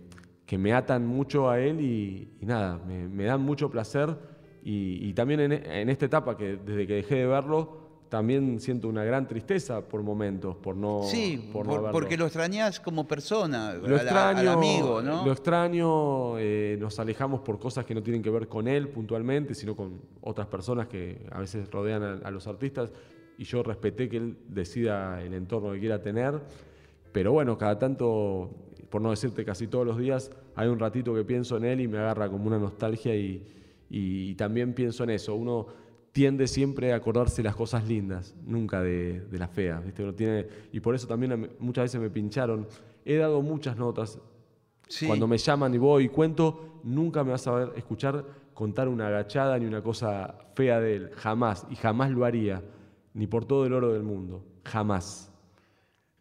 [0.50, 4.18] que me atan mucho a él y, y nada, me, me dan mucho placer.
[4.64, 7.78] Y, y también en, en esta etapa, que desde que dejé de verlo,
[8.10, 12.26] también siento una gran tristeza por momentos, por no, sí, por no por- porque lo
[12.26, 15.24] extrañás como persona, Lo a la- extraño, al amigo, ¿no?
[15.24, 19.54] Lo extraño, eh, nos alejamos por cosas que no tienen que ver con él puntualmente,
[19.54, 22.92] sino con otras personas que a veces rodean a, a los artistas.
[23.38, 26.42] Y yo respeté que él decida el entorno que quiera tener.
[27.12, 28.50] Pero bueno, cada tanto,
[28.90, 31.88] por no decirte casi todos los días, hay un ratito que pienso en él y
[31.88, 33.46] me agarra como una nostalgia y,
[33.90, 35.36] y también pienso en eso.
[35.36, 35.68] Uno
[36.12, 39.84] tiende siempre a acordarse las cosas lindas, nunca de, de las feas.
[39.84, 40.04] ¿viste?
[40.04, 42.68] Uno tiene, y por eso también muchas veces me pincharon.
[43.06, 44.20] He dado muchas notas.
[44.88, 45.06] Sí.
[45.06, 49.08] Cuando me llaman y voy y cuento, nunca me vas a ver escuchar contar una
[49.08, 51.12] agachada ni una cosa fea de él.
[51.16, 51.66] Jamás.
[51.70, 52.64] Y jamás lo haría.
[53.14, 54.44] Ni por todo el oro del mundo.
[54.66, 55.29] Jamás.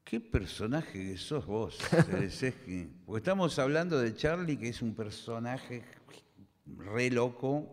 [0.08, 1.78] ¿Qué personaje que sos vos?
[3.06, 5.82] Porque estamos hablando de Charlie, que es un personaje
[6.78, 7.66] re loco,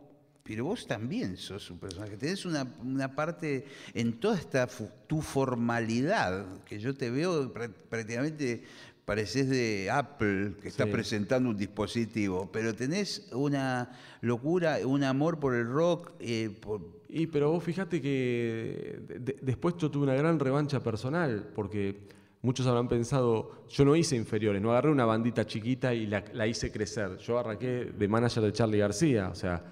[0.44, 2.18] pero vos también sos un personaje.
[2.18, 4.68] Tenés una, una parte en toda esta
[5.08, 8.64] tu formalidad, que yo te veo prá- prácticamente
[9.06, 10.92] pareces de Apple, que está Sí.
[10.92, 17.28] presentando un dispositivo, pero tenés una locura, un amor por el rock, eh, por, Y
[17.28, 22.14] pero vos fíjate que de- de- después yo tuve una gran revancha personal, porque
[22.46, 26.48] muchos habrán pensado, yo no hice inferiores, no agarré una bandita chiquita y la, la
[26.48, 27.18] hice crecer.
[27.18, 29.64] Yo arranqué de manager de Charlie García, o sea,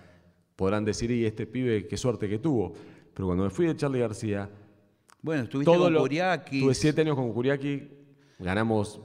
[0.56, 2.74] podrán decir, y este pibe, qué suerte que tuvo.
[3.14, 4.50] Pero cuando me fui de Charlie García,
[5.22, 6.62] bueno, estuviste todo con lo, Kuriakis.
[6.64, 7.88] tuve siete años con Kuriaki,
[8.40, 9.00] ganamos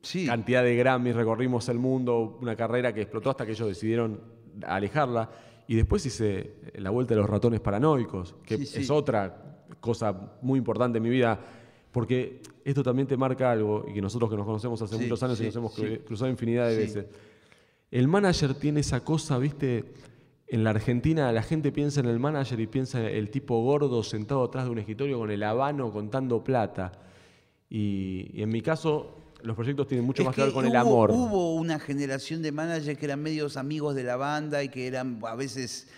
[0.00, 0.26] Sí.
[0.26, 4.20] cantidad de Grammys, recorrimos el mundo, una carrera que explotó hasta que ellos decidieron
[4.64, 5.30] alejarla.
[5.66, 8.80] Y después hice la vuelta de los ratones paranoicos, que Sí, sí.
[8.80, 11.38] es otra cosa muy importante en mi vida,
[11.92, 15.22] porque esto también te marca algo, y que nosotros que nos conocemos hace Sí, muchos
[15.22, 15.98] años sí, y nos hemos sí.
[16.06, 17.06] cruzado infinidad de veces.
[17.90, 19.84] El manager tiene esa cosa, viste,
[20.46, 24.02] en la Argentina la gente piensa en el manager y piensa en el tipo gordo
[24.02, 26.92] sentado atrás de un escritorio con el habano contando plata.
[27.70, 30.74] Y, y en mi caso, los proyectos tienen mucho Es más que, ver con el
[30.74, 31.10] amor.
[31.10, 35.20] Hubo una generación de managers que eran medios amigos de la banda y que eran
[35.22, 35.88] a veces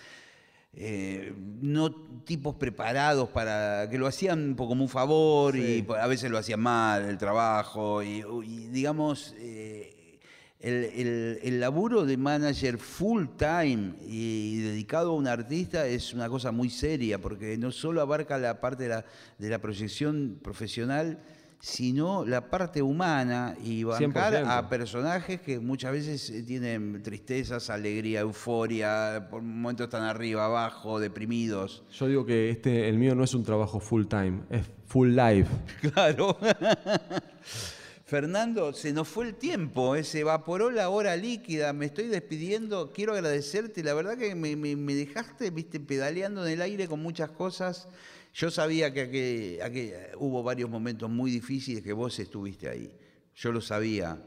[0.73, 1.91] eh, no
[2.23, 6.37] tipos preparados para que lo hacían un poco como un favor y a veces lo
[6.37, 10.19] hacían mal el trabajo y, y digamos eh,
[10.59, 16.29] el, el- el laburo de manager full time y dedicado a un artista es una
[16.29, 19.05] cosa muy seria porque no solo abarca la parte de la,
[19.39, 21.19] de la proyección profesional
[21.63, 24.47] sino la parte humana y bancar 100%.
[24.47, 30.99] a personajes que muchas veces eh, tienen tristezas, alegría, euforia, por momentos están arriba, abajo,
[30.99, 31.83] deprimidos.
[31.91, 35.49] Yo digo que este, el mío no es un trabajo full time, es full life.
[35.93, 36.35] Claro.
[38.05, 42.91] Fernando, se nos fue el tiempo, eh, se evaporó la hora líquida, me estoy despidiendo,
[42.91, 47.01] quiero agradecerte, la verdad que me, me- me dejaste, viste, pedaleando en el aire con
[47.01, 47.87] muchas cosas.
[48.33, 52.91] Yo sabía que, aquel- aquel- hubo varios momentos muy difíciles que vos estuviste ahí,
[53.35, 54.21] yo lo sabía,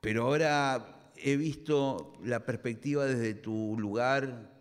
[0.00, 4.52] pero ahora he visto la perspectiva desde tu lugar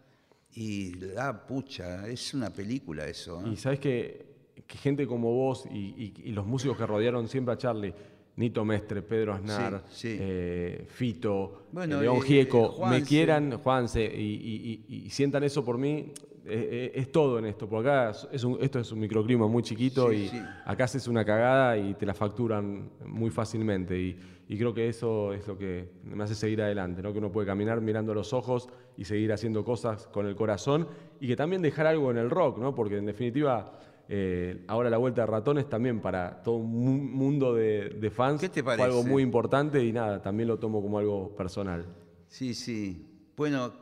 [0.54, 3.46] y, ah, pucha, es una película eso.
[3.46, 3.50] ¿eh?
[3.52, 4.26] Y sabes que,
[4.66, 7.94] que gente como vos y, y- y los músicos que rodearon siempre a Charlie,
[8.38, 10.18] Nito Mestre, Pedro Aznar, Sí, sí.
[10.20, 16.12] eh, Fito, Bueno, eh, León eh, Gieco, me quieran, Juanse, y sientan eso por mí,
[16.48, 20.12] eh, es todo en esto, porque acá es un- esto es un microclima muy chiquito
[20.12, 20.50] Sí, y sí.
[20.66, 24.00] acá haces una cagada y te la facturan muy fácilmente.
[24.00, 27.12] Y, y creo que eso es lo que me hace seguir adelante, ¿no?
[27.12, 30.88] que uno puede caminar mirando los ojos y seguir haciendo cosas con el corazón
[31.20, 32.76] y que también dejar algo en el rock, ¿no?
[32.76, 33.72] porque en definitiva
[34.08, 38.40] eh, ahora la vuelta de ratones también para todo un mu- mundo de, de fans
[38.40, 39.10] ¿Qué te fue algo parece?
[39.10, 41.86] muy importante y nada, también lo tomo como algo personal.
[42.28, 43.32] Sí, sí.
[43.36, 43.74] Bueno,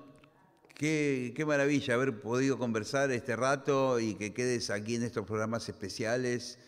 [0.83, 5.69] qué, qué maravilla haber podido conversar este rato y que quedes aquí en estos programas
[5.69, 6.59] especiales.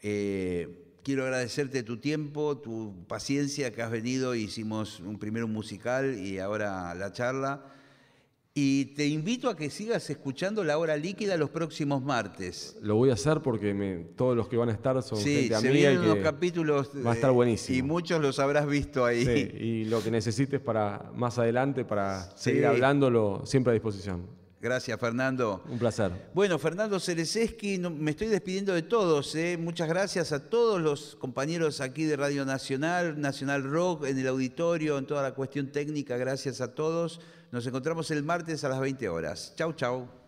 [0.00, 6.18] Eh, quiero agradecerte tu tiempo, tu paciencia que has venido, hicimos un primero un musical
[6.18, 7.75] y ahora la charla.
[8.58, 12.74] Y te invito a que sigas escuchando La Hora Líquida los próximos martes.
[12.80, 15.48] Lo voy a hacer porque me- todos los que van a estar son Sí, gente
[15.50, 16.90] se amiga y vienen que unos capítulos.
[17.06, 17.76] va a estar buenísimo.
[17.78, 19.26] Y muchos los habrás visto ahí.
[19.26, 24.24] Sí, y lo que necesites para más adelante, para seguir hablándolo, siempre a disposición.
[24.58, 25.62] Gracias, Fernando.
[25.70, 26.10] Un placer.
[26.32, 29.34] Bueno, Fernando Cerezeski, no- me estoy despidiendo de todos.
[29.34, 29.58] ¿eh?
[29.60, 34.96] Muchas gracias a todos los compañeros aquí de Radio Nacional, Nacional Rock, en el auditorio,
[34.96, 36.16] en toda la cuestión técnica.
[36.16, 37.20] Gracias a todos.
[37.52, 39.52] Nos encontramos el martes a las 20 horas.
[39.56, 40.25] Chau, chau.